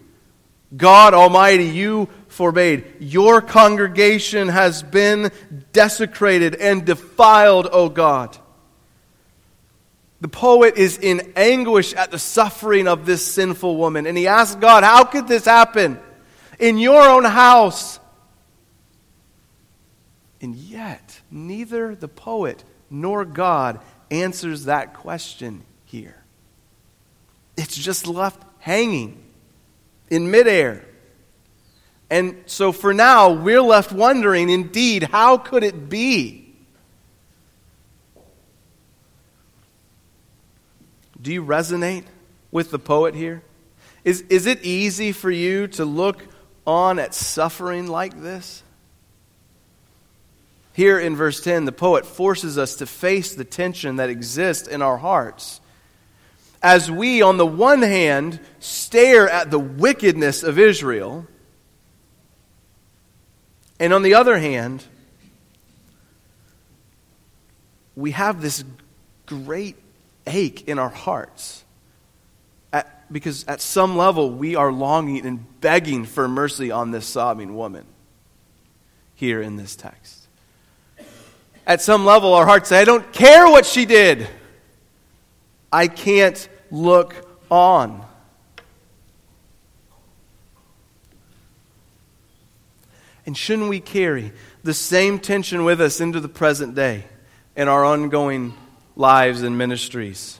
God 0.75 1.13
Almighty, 1.13 1.65
you 1.65 2.09
forbade. 2.27 2.85
Your 2.99 3.41
congregation 3.41 4.47
has 4.47 4.83
been 4.83 5.31
desecrated 5.73 6.55
and 6.55 6.85
defiled, 6.85 7.67
O 7.71 7.89
God. 7.89 8.37
The 10.21 10.27
poet 10.27 10.77
is 10.77 10.97
in 10.97 11.33
anguish 11.35 11.93
at 11.93 12.11
the 12.11 12.19
suffering 12.19 12.87
of 12.87 13.05
this 13.05 13.25
sinful 13.25 13.77
woman, 13.77 14.05
and 14.05 14.17
he 14.17 14.27
asks 14.27 14.55
God, 14.55 14.83
How 14.83 15.05
could 15.05 15.27
this 15.27 15.45
happen? 15.45 15.99
In 16.59 16.77
your 16.77 17.01
own 17.01 17.23
house. 17.23 17.99
And 20.41 20.55
yet, 20.55 21.21
neither 21.31 21.95
the 21.95 22.07
poet 22.07 22.63
nor 22.89 23.23
God 23.25 23.79
answers 24.11 24.65
that 24.65 24.93
question 24.93 25.63
here. 25.85 26.15
It's 27.57 27.75
just 27.75 28.07
left 28.07 28.41
hanging 28.59 29.21
in 30.09 30.31
midair. 30.31 30.85
And 32.09 32.43
so 32.45 32.71
for 32.71 32.93
now, 32.93 33.31
we're 33.31 33.61
left 33.61 33.91
wondering 33.91 34.49
indeed, 34.49 35.03
how 35.03 35.37
could 35.37 35.63
it 35.63 35.89
be? 35.89 36.48
Do 41.21 41.33
you 41.33 41.43
resonate 41.43 42.05
with 42.51 42.71
the 42.71 42.79
poet 42.79 43.15
here? 43.15 43.43
Is, 44.03 44.21
is 44.29 44.45
it 44.45 44.63
easy 44.63 45.11
for 45.11 45.29
you 45.29 45.67
to 45.69 45.85
look 45.85 46.25
on 46.65 46.99
at 46.99 47.13
suffering 47.13 47.87
like 47.87 48.21
this? 48.21 48.63
Here 50.73 50.97
in 50.97 51.15
verse 51.15 51.41
10, 51.41 51.65
the 51.65 51.73
poet 51.73 52.05
forces 52.05 52.57
us 52.57 52.75
to 52.75 52.85
face 52.85 53.35
the 53.35 53.43
tension 53.43 53.97
that 53.97 54.09
exists 54.09 54.67
in 54.67 54.81
our 54.81 54.97
hearts. 54.97 55.59
As 56.63 56.89
we, 56.89 57.21
on 57.21 57.37
the 57.37 57.45
one 57.45 57.81
hand, 57.81 58.39
stare 58.59 59.29
at 59.29 59.51
the 59.51 59.59
wickedness 59.59 60.43
of 60.43 60.57
Israel, 60.57 61.27
and 63.77 63.93
on 63.93 64.03
the 64.03 64.13
other 64.13 64.37
hand, 64.37 64.85
we 67.95 68.11
have 68.11 68.41
this 68.41 68.63
great 69.25 69.75
ache 70.29 70.67
in 70.67 70.79
our 70.79 70.89
hearts. 70.89 71.63
At, 72.71 73.11
because 73.11 73.43
at 73.45 73.59
some 73.59 73.97
level, 73.97 74.31
we 74.31 74.55
are 74.55 74.71
longing 74.71 75.25
and 75.25 75.59
begging 75.59 76.05
for 76.05 76.27
mercy 76.27 76.71
on 76.71 76.91
this 76.91 77.05
sobbing 77.05 77.55
woman 77.55 77.85
here 79.15 79.41
in 79.41 79.57
this 79.57 79.75
text 79.75 80.19
at 81.69 81.81
some 81.83 82.03
level, 82.03 82.33
our 82.33 82.47
hearts 82.47 82.69
say, 82.69 82.81
I 82.81 82.83
don't 82.83 83.13
care 83.13 83.47
what 83.47 83.63
she 83.63 83.85
did. 83.85 84.27
I 85.71 85.87
can't 85.87 86.49
look 86.71 87.13
on. 87.51 88.03
And 93.27 93.37
shouldn't 93.37 93.69
we 93.69 93.79
carry 93.79 94.33
the 94.63 94.73
same 94.73 95.19
tension 95.19 95.63
with 95.63 95.79
us 95.79 96.01
into 96.01 96.19
the 96.19 96.27
present 96.27 96.73
day 96.73 97.05
in 97.55 97.67
our 97.67 97.85
ongoing 97.85 98.55
lives 98.99 99.41
and 99.41 99.57
ministries? 99.57 100.39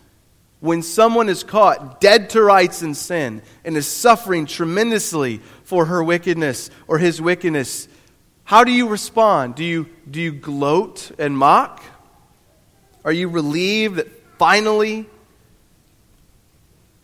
When 0.60 0.84
someone 0.84 1.30
is 1.30 1.44
caught 1.44 2.02
dead 2.02 2.32
to 2.32 2.44
rights 2.44 2.84
in 2.84 2.94
sin 2.94 3.42
and 3.64 3.78
is 3.78 3.88
suffering 3.88 4.46
tremendously 4.46 5.40
for 5.64 5.86
her 5.86 6.04
wickedness 6.04 6.70
or 6.86 6.98
his 6.98 7.22
wickedness, 7.22 7.88
how 8.44 8.66
do 8.66 8.72
you 8.72 8.90
respond? 8.90 9.56
Do 9.56 9.64
you, 9.64 9.88
do 10.10 10.20
you 10.20 10.34
gloat 10.34 11.12
and 11.18 11.38
mock? 11.38 11.82
Are 13.06 13.14
you 13.14 13.30
relieved 13.30 13.96
that 13.96 14.10
finally 14.38 15.08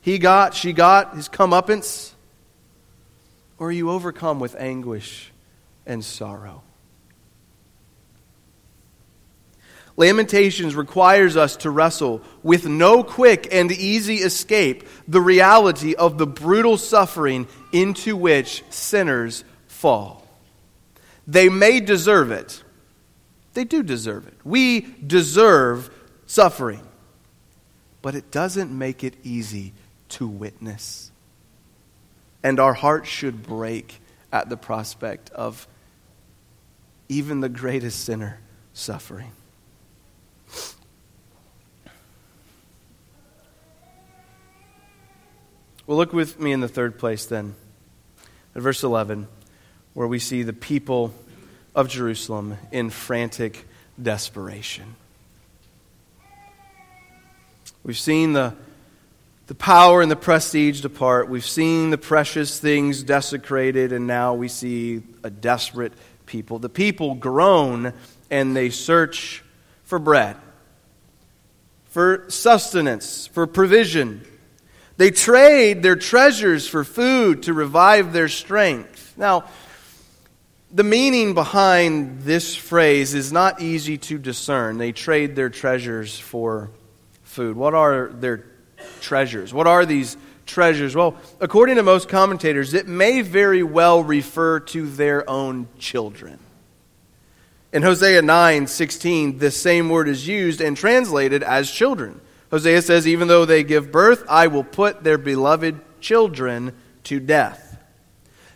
he 0.01 0.19
got, 0.19 0.53
she 0.53 0.73
got 0.73 1.15
his 1.15 1.29
comeuppance? 1.29 2.11
Or 3.57 3.69
are 3.69 3.71
you 3.71 3.89
overcome 3.89 4.41
with 4.41 4.55
anguish 4.55 5.31
and 5.85 6.03
sorrow? 6.03 6.64
Lamentations 9.97 10.75
requires 10.75 11.37
us 11.37 11.55
to 11.57 11.69
wrestle 11.69 12.21
with 12.43 12.67
no 12.67 13.03
quick 13.03 13.47
and 13.51 13.71
easy 13.71 14.17
escape 14.17 14.85
the 15.07 15.21
reality 15.21 15.95
of 15.95 16.17
the 16.17 16.27
brutal 16.27 16.77
suffering 16.77 17.47
into 17.71 18.17
which 18.17 18.63
sinners 18.69 19.45
fall. 19.67 20.27
They 21.27 21.47
may 21.47 21.79
deserve 21.79 22.31
it. 22.31 22.61
They 23.53 23.63
do 23.63 23.83
deserve 23.83 24.27
it. 24.27 24.35
We 24.43 24.81
deserve 24.81 25.89
suffering. 26.25 26.81
But 28.01 28.15
it 28.15 28.31
doesn't 28.31 28.77
make 28.77 29.03
it 29.03 29.15
easy 29.23 29.73
to 30.09 30.27
witness. 30.27 31.09
And 32.43 32.59
our 32.59 32.73
hearts 32.73 33.07
should 33.07 33.43
break 33.43 34.01
at 34.31 34.49
the 34.49 34.57
prospect 34.57 35.29
of 35.29 35.67
even 37.07 37.39
the 37.39 37.49
greatest 37.49 38.03
sinner 38.03 38.39
suffering. 38.73 39.31
Well, 45.87 45.97
look 45.97 46.13
with 46.13 46.39
me 46.39 46.51
in 46.51 46.61
the 46.61 46.67
third 46.67 46.97
place 46.97 47.27
then, 47.27 47.53
at 48.55 48.61
verse 48.63 48.81
11, 48.81 49.27
where 49.93 50.07
we 50.07 50.17
see 50.17 50.41
the 50.41 50.51
people 50.51 51.13
of 51.75 51.89
Jerusalem 51.89 52.57
in 52.71 52.89
frantic 52.89 53.67
desperation. 54.01 54.95
We've 57.83 57.99
seen 57.99 58.33
the, 58.33 58.55
the 59.45 59.53
power 59.53 60.01
and 60.01 60.09
the 60.09 60.15
prestige 60.15 60.81
depart. 60.81 61.29
We've 61.29 61.45
seen 61.45 61.91
the 61.91 61.99
precious 61.99 62.59
things 62.59 63.03
desecrated, 63.03 63.91
and 63.91 64.07
now 64.07 64.33
we 64.33 64.47
see 64.47 65.03
a 65.23 65.29
desperate 65.29 65.93
people. 66.25 66.57
The 66.57 66.67
people 66.67 67.13
groan 67.13 67.93
and 68.31 68.55
they 68.55 68.71
search 68.71 69.43
for 69.83 69.99
bread, 69.99 70.35
for 71.85 72.25
sustenance, 72.27 73.27
for 73.27 73.45
provision. 73.45 74.25
They 74.97 75.11
trade 75.11 75.83
their 75.83 75.95
treasures 75.95 76.67
for 76.67 76.83
food 76.83 77.43
to 77.43 77.53
revive 77.53 78.13
their 78.13 78.29
strength. 78.29 79.13
Now, 79.17 79.45
the 80.71 80.83
meaning 80.83 81.33
behind 81.33 82.21
this 82.21 82.55
phrase 82.55 83.13
is 83.13 83.31
not 83.31 83.61
easy 83.61 83.97
to 83.97 84.17
discern. 84.17 84.77
They 84.77 84.91
trade 84.91 85.35
their 85.35 85.49
treasures 85.49 86.17
for 86.17 86.69
food. 87.23 87.55
What 87.55 87.73
are 87.73 88.09
their 88.09 88.45
treasures? 89.01 89.53
What 89.53 89.67
are 89.67 89.85
these 89.85 90.17
treasures? 90.45 90.95
Well, 90.95 91.15
according 91.39 91.75
to 91.75 91.83
most 91.83 92.07
commentators, 92.07 92.73
it 92.73 92.87
may 92.87 93.21
very 93.21 93.63
well 93.63 94.03
refer 94.03 94.59
to 94.61 94.89
their 94.89 95.29
own 95.29 95.67
children. 95.77 96.39
In 97.73 97.83
Hosea 97.83 98.21
9 98.21 98.67
16, 98.67 99.39
the 99.39 99.51
same 99.51 99.89
word 99.89 100.07
is 100.07 100.27
used 100.27 100.61
and 100.61 100.77
translated 100.77 101.43
as 101.43 101.69
children. 101.69 102.21
Hosea 102.55 102.81
says, 102.83 103.05
Even 103.05 103.27
though 103.27 103.43
they 103.43 103.65
give 103.65 103.91
birth, 103.91 104.23
I 104.29 104.47
will 104.47 104.63
put 104.63 105.03
their 105.03 105.17
beloved 105.17 105.77
children 105.99 106.71
to 107.03 107.19
death. 107.19 107.77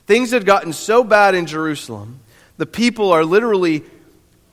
Things 0.08 0.32
had 0.32 0.46
gotten 0.46 0.72
so 0.72 1.04
bad 1.04 1.36
in 1.36 1.46
Jerusalem, 1.46 2.22
the 2.56 2.66
people 2.66 3.12
are 3.12 3.26
literally 3.26 3.84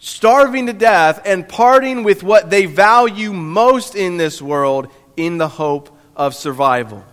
starving 0.00 0.66
to 0.66 0.72
death 0.72 1.22
and 1.24 1.48
parting 1.48 2.02
with 2.02 2.24
what 2.24 2.50
they 2.50 2.66
value 2.66 3.32
most 3.32 3.94
in 3.94 4.16
this 4.16 4.42
world 4.42 4.88
in 5.16 5.38
the 5.38 5.46
hope 5.46 5.96
of 6.16 6.34
survival. 6.34 7.04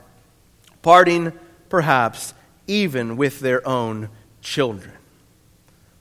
Parting, 0.82 1.34
perhaps, 1.70 2.34
even 2.66 3.16
with 3.16 3.42
their 3.42 3.68
own 3.68 4.10
children. 4.42 4.96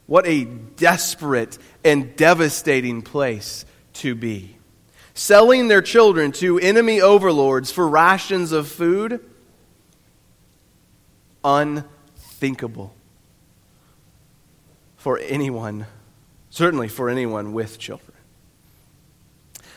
What 0.06 0.26
a 0.26 0.44
desperate 0.44 1.58
and 1.84 2.16
devastating 2.16 3.02
place 3.02 3.66
to 3.94 4.14
be 4.14 4.56
selling 5.14 5.68
their 5.68 5.82
children 5.82 6.32
to 6.32 6.58
enemy 6.58 7.00
overlords 7.00 7.70
for 7.70 7.88
rations 7.88 8.52
of 8.52 8.68
food? 8.68 9.20
Unthinkable 11.44 12.94
for 14.96 15.18
anyone, 15.18 15.86
certainly 16.50 16.88
for 16.88 17.08
anyone 17.08 17.52
with 17.52 17.78
children. 17.78 18.16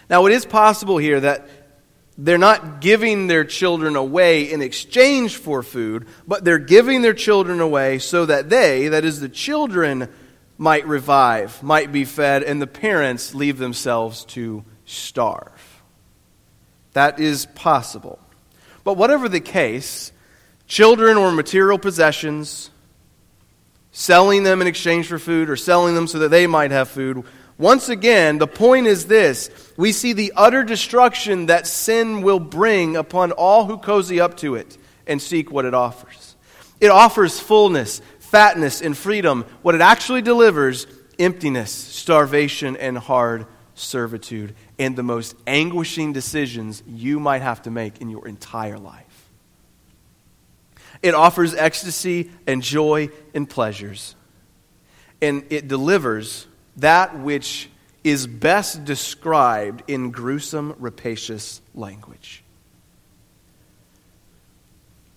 Now, 0.10 0.28
it 0.28 0.34
is 0.34 0.45
possible 0.45 0.98
here 0.98 1.19
that 1.19 1.50
they're 2.17 2.38
not 2.38 2.80
giving 2.80 3.28
their 3.28 3.43
children 3.43 3.95
away 3.95 4.52
in 4.52 4.62
exchange 4.62 5.36
for 5.36 5.63
food, 5.63 6.06
but 6.28 6.45
they're 6.45 6.60
giving 6.60 7.02
their 7.02 7.13
children 7.13 7.60
away 7.60 8.00
so 8.00 8.26
that 8.26 8.50
they, 8.50 8.89
that 8.89 9.04
is, 9.04 9.19
the 9.19 9.28
children, 9.28 10.08
might 10.58 10.88
revive, 10.88 11.62
might 11.62 11.91
be 11.91 12.06
fed, 12.06 12.43
and 12.43 12.62
the 12.62 12.67
parents 12.67 13.36
leave 13.36 13.58
themselves 13.58 14.24
to 14.26 14.63
starve. 14.86 15.84
That 16.93 17.19
is 17.19 17.45
possible. 17.48 18.19
But 18.84 18.98
whatever 18.98 19.28
the 19.28 19.41
case, 19.41 20.12
children 20.67 21.17
or 21.17 21.32
material 21.32 21.78
possessions, 21.78 22.69
selling 23.91 24.43
them 24.43 24.62
in 24.62 24.67
exchange 24.67 25.08
for 25.08 25.19
food 25.19 25.50
or 25.50 25.56
selling 25.56 25.95
them 25.95 26.08
so 26.08 26.19
that 26.19 26.30
they 26.30 26.48
might 26.48 26.71
have 26.71 26.88
food, 26.88 27.26
once 27.58 27.88
again, 27.88 28.38
the 28.38 28.48
point 28.48 28.86
is 28.88 29.06
this 29.06 29.50
we 29.78 29.91
see 29.91 30.13
the 30.13 30.34
utter 30.36 30.63
destruction 30.63 31.48
that 31.48 31.67
sin 31.67 32.21
will 32.21 32.39
bring 32.39 32.95
upon 32.95 33.32
all 33.32 33.65
who 33.65 33.78
cozy 33.78 34.19
up 34.19 34.38
to 34.38 34.56
it 34.56 34.78
and 35.08 35.21
seek 35.21 35.52
what 35.52 35.65
it 35.65 35.74
offers. 35.74 36.36
It 36.82 36.89
offers 36.89 37.39
fullness, 37.39 38.02
fatness, 38.19 38.82
and 38.82 38.98
freedom. 38.98 39.45
What 39.62 39.76
it 39.76 39.82
actually 39.82 40.21
delivers 40.21 40.88
emptiness, 41.17 41.71
starvation, 41.71 42.76
and 42.76 42.98
hard 42.98 43.45
servitude 43.76 44.56
and 44.80 44.96
the 44.96 45.04
most 45.04 45.36
anguishing 45.46 46.14
decisions 46.14 46.82
you 46.88 47.20
might 47.20 47.42
have 47.42 47.62
to 47.64 47.72
make 47.72 48.02
in 48.02 48.10
your 48.10 48.28
entire 48.28 48.80
life. 48.80 49.30
It 51.04 51.14
offers 51.14 51.54
ecstasy 51.54 52.32
and 52.48 52.64
joy 52.64 53.10
and 53.34 53.48
pleasures. 53.50 54.16
And 55.22 55.46
it 55.50 55.68
delivers 55.68 56.48
that 56.78 57.20
which 57.20 57.70
is 58.04 58.28
best 58.28 58.86
described 58.86 59.84
in 59.88 60.12
gruesome, 60.12 60.76
rapacious 60.80 61.62
language. 61.74 62.44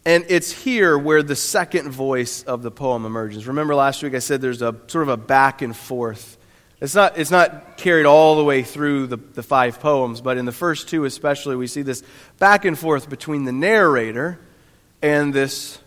And 0.05 0.25
it's 0.31 0.51
here 0.51 0.97
where 0.97 1.23
the 1.23 1.37
second 1.37 1.91
voice 1.91 2.43
of 2.45 2.63
the 2.63 2.71
poem 2.71 3.05
emerges. 3.05 3.47
Remember 3.47 3.75
last 3.75 4.03
week 4.03 4.15
I 4.15 4.21
said 4.21 4.41
there's 4.41 4.63
a 4.63 4.75
sort 4.87 5.03
of 5.03 5.11
a 5.11 5.19
back 5.19 5.61
and 5.61 5.77
forth 5.77 6.38
it's 6.81 6.95
not, 6.95 7.19
it's 7.19 7.31
not 7.31 7.77
carried 7.77 8.07
all 8.07 8.37
the 8.37 8.45
way 8.45 8.63
through 8.63 9.09
the, 9.09 9.17
the 9.17 9.43
five 9.43 9.81
poems, 9.81 10.21
but 10.21 10.37
in 10.37 10.45
the 10.45 10.53
first 10.53 10.89
two 10.89 11.05
especially, 11.05 11.57
we 11.57 11.67
see 11.67 11.83
this 11.83 12.05
back 12.39 12.65
and 12.65 12.79
forth 12.79 13.11
between 13.11 13.45
the 13.45 13.53
narrator 13.53 14.39
and 15.03 15.35
this 15.35 15.79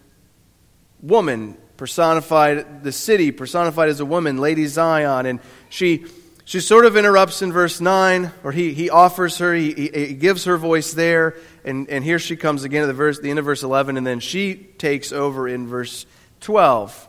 woman 1.01 1.57
personified, 1.77 2.83
the 2.83 2.91
city 2.91 3.31
personified 3.31 3.87
as 3.87 4.01
a 4.01 4.05
woman, 4.05 4.37
Lady 4.37 4.65
Zion. 4.67 5.25
And 5.25 5.39
she, 5.69 6.05
she 6.43 6.59
sort 6.59 6.85
of 6.85 6.97
interrupts 6.97 7.41
in 7.41 7.53
verse 7.53 7.79
9, 7.79 8.29
or 8.43 8.51
he, 8.51 8.73
he 8.73 8.89
offers 8.89 9.37
her, 9.37 9.53
he, 9.53 9.89
he, 9.93 10.13
gives 10.13 10.43
her 10.43 10.57
voice 10.57 10.93
there, 10.93 11.37
and, 11.63 11.89
and 11.89 12.03
here 12.03 12.19
she 12.19 12.35
comes 12.35 12.65
again 12.65 12.83
at 12.83 12.87
the, 12.87 12.93
verse, 12.93 13.17
the 13.19 13.29
end 13.29 13.39
of 13.39 13.45
verse 13.45 13.63
11, 13.63 13.95
and 13.95 14.05
then 14.05 14.19
she 14.19 14.55
takes 14.55 15.13
over 15.13 15.47
in 15.47 15.67
verse 15.67 16.05
12 16.41 17.07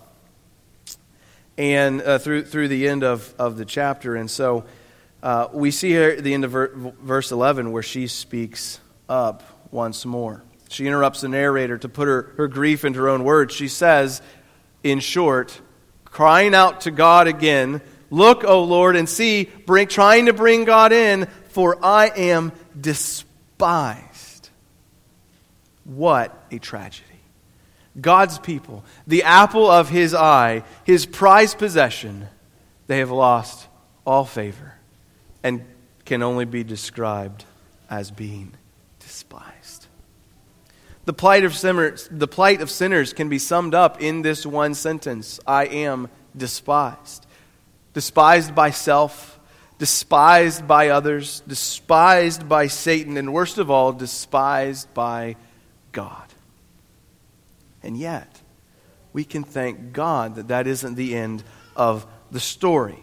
and 1.62 2.02
uh, 2.02 2.18
through, 2.18 2.44
through 2.44 2.66
the 2.66 2.88
end 2.88 3.04
of, 3.04 3.32
of 3.38 3.56
the 3.56 3.64
chapter. 3.64 4.16
And 4.16 4.28
so 4.28 4.64
uh, 5.22 5.46
we 5.52 5.70
see 5.70 5.90
here 5.90 6.10
at 6.10 6.24
the 6.24 6.34
end 6.34 6.44
of 6.44 6.50
ver- 6.50 6.72
verse 6.74 7.30
11 7.30 7.70
where 7.70 7.84
she 7.84 8.08
speaks 8.08 8.80
up 9.08 9.44
once 9.70 10.04
more. 10.04 10.42
She 10.70 10.88
interrupts 10.88 11.20
the 11.20 11.28
narrator 11.28 11.78
to 11.78 11.88
put 11.88 12.08
her, 12.08 12.32
her 12.36 12.48
grief 12.48 12.84
into 12.84 12.98
her 12.98 13.08
own 13.08 13.22
words. 13.22 13.54
She 13.54 13.68
says, 13.68 14.22
in 14.82 14.98
short, 14.98 15.60
crying 16.04 16.52
out 16.52 16.80
to 16.82 16.90
God 16.90 17.28
again, 17.28 17.80
Look, 18.10 18.42
O 18.44 18.64
Lord, 18.64 18.96
and 18.96 19.08
see, 19.08 19.44
bring, 19.44 19.86
trying 19.86 20.26
to 20.26 20.34
bring 20.34 20.64
God 20.64 20.92
in, 20.92 21.28
for 21.48 21.82
I 21.82 22.08
am 22.08 22.52
despised. 22.78 24.50
What 25.84 26.44
a 26.50 26.58
tragedy. 26.58 27.11
God's 28.00 28.38
people, 28.38 28.84
the 29.06 29.22
apple 29.22 29.70
of 29.70 29.90
his 29.90 30.14
eye, 30.14 30.64
his 30.84 31.04
prized 31.04 31.58
possession, 31.58 32.28
they 32.86 32.98
have 32.98 33.10
lost 33.10 33.68
all 34.06 34.24
favor 34.24 34.74
and 35.42 35.64
can 36.04 36.22
only 36.22 36.44
be 36.44 36.64
described 36.64 37.44
as 37.90 38.10
being 38.10 38.54
despised. 38.98 39.86
The 41.04 41.12
plight 41.12 41.44
of 41.44 41.54
sinners, 41.54 42.08
the 42.10 42.28
plight 42.28 42.60
of 42.60 42.70
sinners 42.70 43.12
can 43.12 43.28
be 43.28 43.38
summed 43.38 43.74
up 43.74 44.00
in 44.00 44.22
this 44.22 44.46
one 44.46 44.74
sentence 44.74 45.40
I 45.46 45.66
am 45.66 46.08
despised. 46.36 47.26
Despised 47.92 48.54
by 48.54 48.70
self, 48.70 49.38
despised 49.78 50.66
by 50.66 50.88
others, 50.88 51.42
despised 51.46 52.48
by 52.48 52.68
Satan, 52.68 53.16
and 53.16 53.34
worst 53.34 53.58
of 53.58 53.70
all, 53.70 53.92
despised 53.92 54.94
by 54.94 55.36
God. 55.90 56.31
And 57.82 57.96
yet, 57.96 58.40
we 59.12 59.24
can 59.24 59.44
thank 59.44 59.92
God 59.92 60.36
that 60.36 60.48
that 60.48 60.66
isn't 60.66 60.94
the 60.94 61.14
end 61.14 61.42
of 61.76 62.06
the 62.30 62.40
story. 62.40 62.98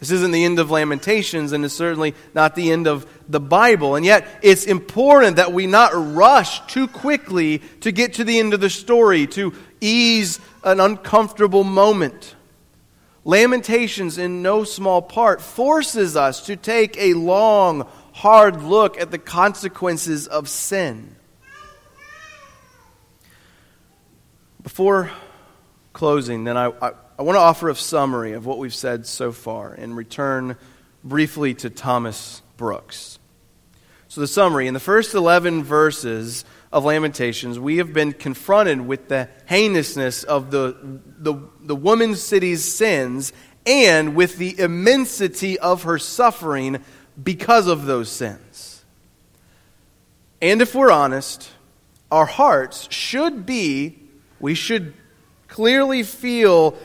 This 0.00 0.10
isn't 0.10 0.32
the 0.32 0.44
end 0.44 0.58
of 0.58 0.70
Lamentations, 0.70 1.52
and 1.52 1.64
it's 1.64 1.72
certainly 1.72 2.14
not 2.34 2.54
the 2.54 2.72
end 2.72 2.86
of 2.86 3.06
the 3.28 3.40
Bible. 3.40 3.96
And 3.96 4.04
yet, 4.04 4.26
it's 4.42 4.64
important 4.64 5.36
that 5.36 5.52
we 5.52 5.66
not 5.66 5.92
rush 5.94 6.60
too 6.66 6.88
quickly 6.88 7.60
to 7.80 7.90
get 7.90 8.14
to 8.14 8.24
the 8.24 8.38
end 8.38 8.52
of 8.52 8.60
the 8.60 8.68
story, 8.68 9.26
to 9.28 9.54
ease 9.80 10.40
an 10.62 10.80
uncomfortable 10.80 11.64
moment. 11.64 12.34
Lamentations, 13.24 14.18
in 14.18 14.42
no 14.42 14.64
small 14.64 15.00
part, 15.00 15.40
forces 15.40 16.16
us 16.16 16.44
to 16.46 16.56
take 16.56 16.98
a 16.98 17.14
long, 17.14 17.88
hard 18.12 18.62
look 18.62 19.00
at 19.00 19.10
the 19.10 19.18
consequences 19.18 20.26
of 20.26 20.48
sin. 20.48 21.16
Before 24.64 25.10
closing, 25.92 26.44
then 26.44 26.56
I, 26.56 26.72
I, 26.80 26.92
I 27.18 27.22
want 27.22 27.36
to 27.36 27.40
offer 27.40 27.68
a 27.68 27.74
summary 27.76 28.32
of 28.32 28.46
what 28.46 28.56
we've 28.56 28.74
said 28.74 29.06
so 29.06 29.30
far 29.30 29.74
and 29.74 29.94
return 29.94 30.56
briefly 31.04 31.52
to 31.54 31.68
Thomas 31.68 32.40
Brooks. 32.56 33.18
So, 34.08 34.22
the 34.22 34.26
summary 34.26 34.66
in 34.66 34.72
the 34.72 34.80
first 34.80 35.14
11 35.14 35.64
verses 35.64 36.46
of 36.72 36.86
Lamentations, 36.86 37.58
we 37.58 37.76
have 37.76 37.92
been 37.92 38.14
confronted 38.14 38.80
with 38.80 39.08
the 39.08 39.28
heinousness 39.46 40.24
of 40.24 40.50
the, 40.50 40.74
the, 41.18 41.34
the 41.60 41.76
woman's 41.76 42.22
city's 42.22 42.64
sins 42.64 43.34
and 43.66 44.16
with 44.16 44.38
the 44.38 44.58
immensity 44.58 45.58
of 45.58 45.82
her 45.82 45.98
suffering 45.98 46.82
because 47.22 47.66
of 47.66 47.84
those 47.84 48.10
sins. 48.10 48.82
And 50.40 50.62
if 50.62 50.74
we're 50.74 50.90
honest, 50.90 51.50
our 52.10 52.26
hearts 52.26 52.88
should 52.90 53.44
be, 53.44 54.03
we 54.44 54.54
should 54.54 54.92
clearly 55.48 56.02
feel 56.02 56.76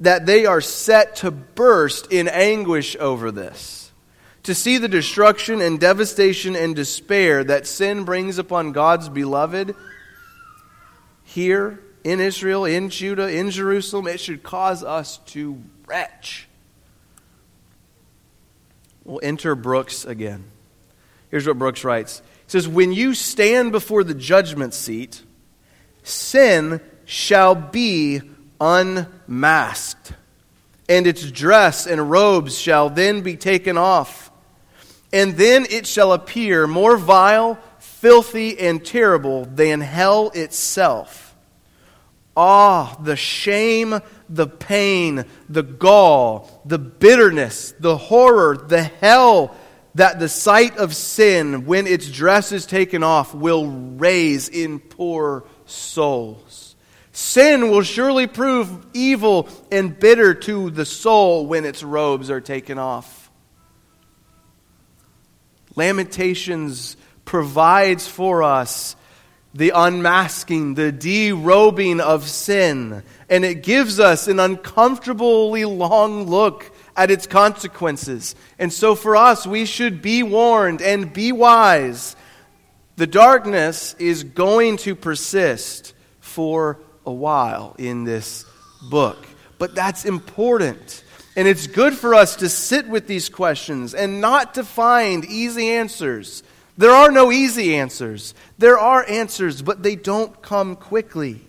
that 0.00 0.26
they 0.26 0.44
are 0.44 0.60
set 0.60 1.14
to 1.14 1.30
burst 1.30 2.10
in 2.12 2.26
anguish 2.26 2.96
over 2.98 3.30
this 3.30 3.92
to 4.42 4.52
see 4.56 4.78
the 4.78 4.88
destruction 4.88 5.60
and 5.60 5.78
devastation 5.78 6.56
and 6.56 6.74
despair 6.74 7.44
that 7.44 7.64
sin 7.64 8.02
brings 8.02 8.38
upon 8.38 8.72
God's 8.72 9.08
beloved 9.08 9.76
here 11.22 11.78
in 12.02 12.18
Israel, 12.18 12.64
in 12.64 12.90
Judah, 12.90 13.28
in 13.28 13.52
Jerusalem, 13.52 14.08
it 14.08 14.18
should 14.18 14.42
cause 14.42 14.82
us 14.82 15.18
to 15.26 15.62
retch. 15.86 16.48
We'll 19.04 19.20
enter 19.22 19.54
Brooks 19.54 20.04
again. 20.04 20.42
Here's 21.30 21.46
what 21.46 21.56
Brooks 21.56 21.84
writes 21.84 22.18
He 22.18 22.50
says, 22.50 22.66
When 22.66 22.92
you 22.92 23.14
stand 23.14 23.70
before 23.70 24.02
the 24.02 24.12
judgment 24.12 24.74
seat, 24.74 25.22
sin 26.06 26.80
shall 27.06 27.54
be 27.54 28.20
unmasked, 28.60 30.12
and 30.88 31.06
its 31.06 31.30
dress 31.30 31.86
and 31.86 32.10
robes 32.10 32.58
shall 32.58 32.90
then 32.90 33.22
be 33.22 33.36
taken 33.36 33.78
off 33.78 34.26
and 35.12 35.36
then 35.36 35.66
it 35.70 35.86
shall 35.86 36.12
appear 36.12 36.66
more 36.66 36.96
vile, 36.96 37.58
filthy, 37.78 38.58
and 38.58 38.84
terrible 38.84 39.44
than 39.46 39.80
hell 39.80 40.30
itself. 40.34 41.34
Ah, 42.36 42.96
the 43.02 43.16
shame, 43.16 43.98
the 44.28 44.46
pain, 44.46 45.24
the 45.48 45.62
gall, 45.62 46.60
the 46.66 46.78
bitterness, 46.78 47.72
the 47.80 47.96
horror, 47.96 48.56
the 48.56 48.82
hell 48.82 49.56
that 49.94 50.18
the 50.18 50.28
sight 50.28 50.76
of 50.76 50.94
sin, 50.94 51.64
when 51.64 51.86
its 51.86 52.10
dress 52.10 52.52
is 52.52 52.66
taken 52.66 53.02
off, 53.02 53.34
will 53.34 53.66
raise 53.66 54.50
in 54.50 54.78
poor 54.78 55.44
souls. 55.64 56.65
Sin 57.16 57.70
will 57.70 57.80
surely 57.80 58.26
prove 58.26 58.88
evil 58.92 59.48
and 59.72 59.98
bitter 59.98 60.34
to 60.34 60.68
the 60.68 60.84
soul 60.84 61.46
when 61.46 61.64
its 61.64 61.82
robes 61.82 62.30
are 62.30 62.42
taken 62.42 62.78
off. 62.78 63.30
Lamentations 65.76 66.98
provides 67.24 68.06
for 68.06 68.42
us 68.42 68.96
the 69.54 69.72
unmasking, 69.74 70.74
the 70.74 70.92
derobing 70.92 72.00
of 72.00 72.28
sin, 72.28 73.02
and 73.30 73.46
it 73.46 73.62
gives 73.62 73.98
us 73.98 74.28
an 74.28 74.38
uncomfortably 74.38 75.64
long 75.64 76.26
look 76.26 76.70
at 76.98 77.10
its 77.10 77.26
consequences. 77.26 78.34
And 78.58 78.70
so 78.70 78.94
for 78.94 79.16
us, 79.16 79.46
we 79.46 79.64
should 79.64 80.02
be 80.02 80.22
warned 80.22 80.82
and 80.82 81.10
be 81.10 81.32
wise. 81.32 82.14
The 82.96 83.06
darkness 83.06 83.96
is 83.98 84.22
going 84.22 84.76
to 84.78 84.94
persist 84.94 85.94
for 86.20 86.78
a 87.06 87.12
while 87.12 87.74
in 87.78 88.04
this 88.04 88.44
book, 88.90 89.26
but 89.58 89.74
that's 89.74 90.04
important. 90.04 91.04
And 91.36 91.46
it's 91.46 91.66
good 91.66 91.94
for 91.94 92.14
us 92.14 92.36
to 92.36 92.48
sit 92.48 92.88
with 92.88 93.06
these 93.06 93.28
questions 93.28 93.94
and 93.94 94.20
not 94.20 94.54
to 94.54 94.64
find 94.64 95.24
easy 95.24 95.68
answers. 95.68 96.42
There 96.78 96.90
are 96.90 97.10
no 97.10 97.30
easy 97.30 97.76
answers. 97.76 98.34
There 98.58 98.78
are 98.78 99.04
answers, 99.08 99.62
but 99.62 99.82
they 99.82 99.96
don't 99.96 100.40
come 100.42 100.76
quickly. 100.76 101.42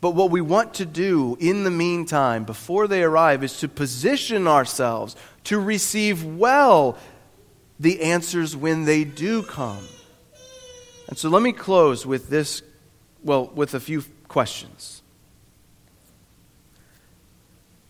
But 0.00 0.10
what 0.14 0.30
we 0.30 0.40
want 0.40 0.74
to 0.74 0.86
do 0.86 1.36
in 1.40 1.64
the 1.64 1.70
meantime, 1.70 2.44
before 2.44 2.86
they 2.86 3.02
arrive, 3.02 3.42
is 3.42 3.58
to 3.60 3.68
position 3.68 4.46
ourselves 4.46 5.16
to 5.44 5.58
receive 5.58 6.24
well 6.24 6.98
the 7.80 8.02
answers 8.02 8.56
when 8.56 8.84
they 8.84 9.04
do 9.04 9.42
come. 9.42 9.82
And 11.08 11.16
so 11.16 11.28
let 11.28 11.42
me 11.42 11.52
close 11.52 12.04
with 12.04 12.28
this, 12.28 12.62
well, 13.26 13.50
with 13.54 13.74
a 13.74 13.80
few 13.80 14.04
questions. 14.28 15.02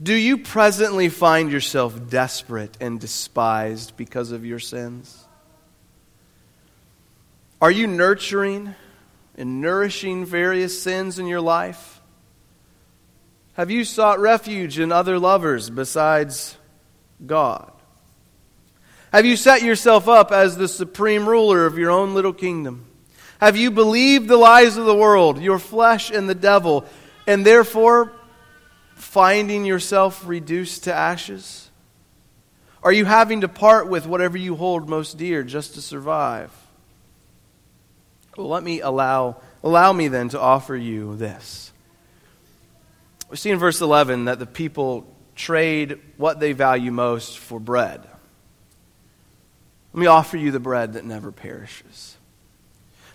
Do 0.03 0.15
you 0.15 0.39
presently 0.39 1.11
find 1.11 1.53
yourself 1.53 2.09
desperate 2.09 2.75
and 2.81 2.99
despised 2.99 3.97
because 3.97 4.33
of 4.33 4.47
your 4.47 4.59
sins? 4.59 5.25
Are 7.61 7.71
you 7.71 7.87
nurturing 7.87 8.75
and 9.37 9.61
nourishing 9.61 10.25
various 10.25 10.83
sins 10.83 11.19
in 11.19 11.27
your 11.27 11.43
life? 11.43 12.01
Have 13.55 13.71
you 13.71 13.85
sought 13.85 14.19
refuge 14.19 14.79
in 14.79 14.91
other 14.91 15.19
lovers 15.19 15.69
besides 15.69 16.57
God? 17.25 17.73
Have 19.13 19.27
you 19.27 19.37
set 19.37 19.63
yourself 19.63 20.09
up 20.09 20.33
as 20.33 20.57
the 20.57 20.69
supreme 20.69 21.29
ruler 21.29 21.67
of 21.67 21.77
your 21.77 21.91
own 21.91 22.15
little 22.15 22.35
kingdom? 22.35 22.86
Have 23.41 23.57
you 23.57 23.71
believed 23.71 24.29
the 24.29 24.37
lies 24.37 24.77
of 24.77 24.87
the 24.87 24.95
world, 24.95 25.41
your 25.41 25.59
flesh 25.59 26.11
and 26.11 26.29
the 26.29 26.35
devil, 26.35 26.87
and 27.27 27.45
therefore 27.45 28.13
finding 28.95 29.65
yourself 29.65 30.27
reduced 30.27 30.85
to 30.85 30.95
ashes? 30.95 31.71
Are 32.83 32.93
you 32.93 33.05
having 33.05 33.43
to 33.43 33.49
part 33.49 33.89
with 33.89 34.07
whatever 34.07 34.39
you 34.39 34.55
hold 34.55 34.89
most 34.89 35.19
dear 35.19 35.43
just 35.43 35.75
to 35.75 35.83
survive? 35.83 36.53
Well, 38.37 38.49
let 38.49 38.63
me 38.63 38.81
allow, 38.81 39.37
allow 39.63 39.93
me 39.93 40.09
then 40.09 40.29
to 40.31 40.41
offer 40.41 40.77
you 40.77 41.17
this. 41.17 41.73
We 43.29 43.37
see 43.37 43.51
in 43.51 43.59
verse 43.59 43.81
11 43.81 44.27
that 44.27 44.39
the 44.39 44.47
people 44.47 45.07
trade 45.35 45.99
what 46.17 46.39
they 46.39 46.53
value 46.53 46.93
most 46.93 47.39
for 47.39 47.59
bread. 47.59 48.07
Let 49.93 50.01
me 50.01 50.07
offer 50.07 50.37
you 50.37 50.51
the 50.51 50.61
bread 50.61 50.93
that 50.93 51.05
never 51.05 51.33
perishes. 51.33 52.16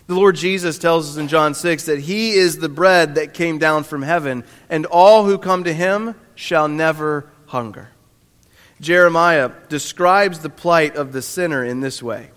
The 0.06 0.14
Lord 0.14 0.36
Jesus 0.36 0.78
tells 0.78 1.10
us 1.10 1.16
in 1.16 1.28
John 1.28 1.54
6 1.54 1.84
that 1.86 2.00
He 2.00 2.32
is 2.32 2.58
the 2.58 2.68
bread 2.68 3.14
that 3.14 3.34
came 3.34 3.58
down 3.58 3.84
from 3.84 4.02
heaven, 4.02 4.44
and 4.68 4.86
all 4.86 5.24
who 5.24 5.38
come 5.38 5.64
to 5.64 5.72
Him 5.72 6.14
shall 6.34 6.68
never 6.68 7.30
hunger. 7.46 7.90
Jeremiah 8.80 9.52
describes 9.68 10.40
the 10.40 10.50
plight 10.50 10.96
of 10.96 11.12
the 11.12 11.22
sinner 11.22 11.64
in 11.64 11.80
this 11.80 12.02
way 12.02 12.30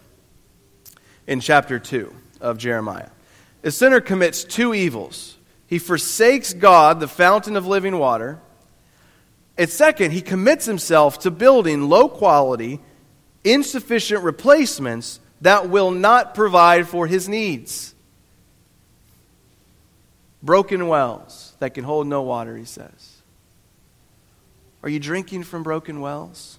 in 1.25 1.39
chapter 1.39 1.79
2 1.79 2.13
of 2.39 2.59
Jeremiah. 2.59 3.09
A 3.63 3.71
sinner 3.71 3.99
commits 3.99 4.43
two 4.43 4.75
evils. 4.75 5.37
He 5.65 5.79
forsakes 5.79 6.53
God, 6.53 6.99
the 6.99 7.07
fountain 7.07 7.55
of 7.55 7.65
living 7.65 7.97
water. 7.97 8.39
And 9.57 9.67
second, 9.69 10.11
he 10.11 10.21
commits 10.21 10.65
himself 10.65 11.19
to 11.19 11.31
building 11.31 11.89
low 11.89 12.07
quality, 12.07 12.79
insufficient 13.43 14.23
replacements 14.23 15.19
that 15.45 15.69
will 15.69 15.91
not 15.91 16.33
provide 16.33 16.87
for 16.87 17.05
his 17.05 17.29
needs. 17.29 17.93
Broken 20.41 20.87
wells 20.87 21.55
that 21.59 21.75
can 21.75 21.83
hold 21.83 22.07
no 22.07 22.23
water, 22.23 22.57
he 22.57 22.65
says. 22.65 23.21
Are 24.81 24.89
you 24.89 24.99
drinking 24.99 25.43
from 25.43 25.61
broken 25.61 26.01
wells 26.01 26.57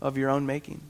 of 0.00 0.18
your 0.18 0.28
own 0.28 0.44
making? 0.44 0.80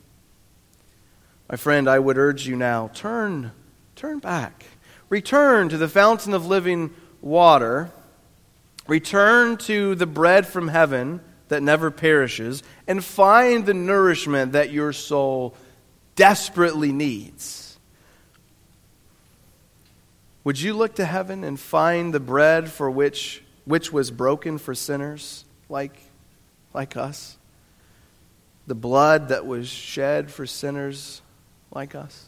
My 1.50 1.56
friend, 1.56 1.90
I 1.90 1.98
would 1.98 2.16
urge 2.16 2.46
you 2.46 2.56
now 2.56 2.88
turn, 2.94 3.52
turn 3.96 4.18
back. 4.18 4.64
Return 5.10 5.68
to 5.68 5.76
the 5.76 5.88
fountain 5.88 6.32
of 6.32 6.46
living 6.46 6.90
water. 7.20 7.90
Return 8.86 9.58
to 9.58 9.94
the 9.94 10.06
bread 10.06 10.46
from 10.46 10.68
heaven 10.68 11.20
that 11.48 11.62
never 11.62 11.90
perishes 11.90 12.62
and 12.86 13.04
find 13.04 13.66
the 13.66 13.74
nourishment 13.74 14.52
that 14.52 14.72
your 14.72 14.94
soul 14.94 15.54
desperately 16.16 16.92
needs. 16.92 17.78
Would 20.44 20.60
you 20.60 20.74
look 20.74 20.96
to 20.96 21.04
heaven 21.04 21.42
and 21.42 21.58
find 21.58 22.12
the 22.12 22.20
bread 22.20 22.70
for 22.70 22.90
which, 22.90 23.42
which 23.64 23.92
was 23.92 24.10
broken 24.10 24.58
for 24.58 24.74
sinners 24.74 25.44
like, 25.68 25.98
like 26.74 26.96
us? 26.96 27.38
The 28.66 28.74
blood 28.74 29.28
that 29.28 29.46
was 29.46 29.68
shed 29.68 30.30
for 30.30 30.46
sinners 30.46 31.22
like 31.70 31.94
us? 31.94 32.26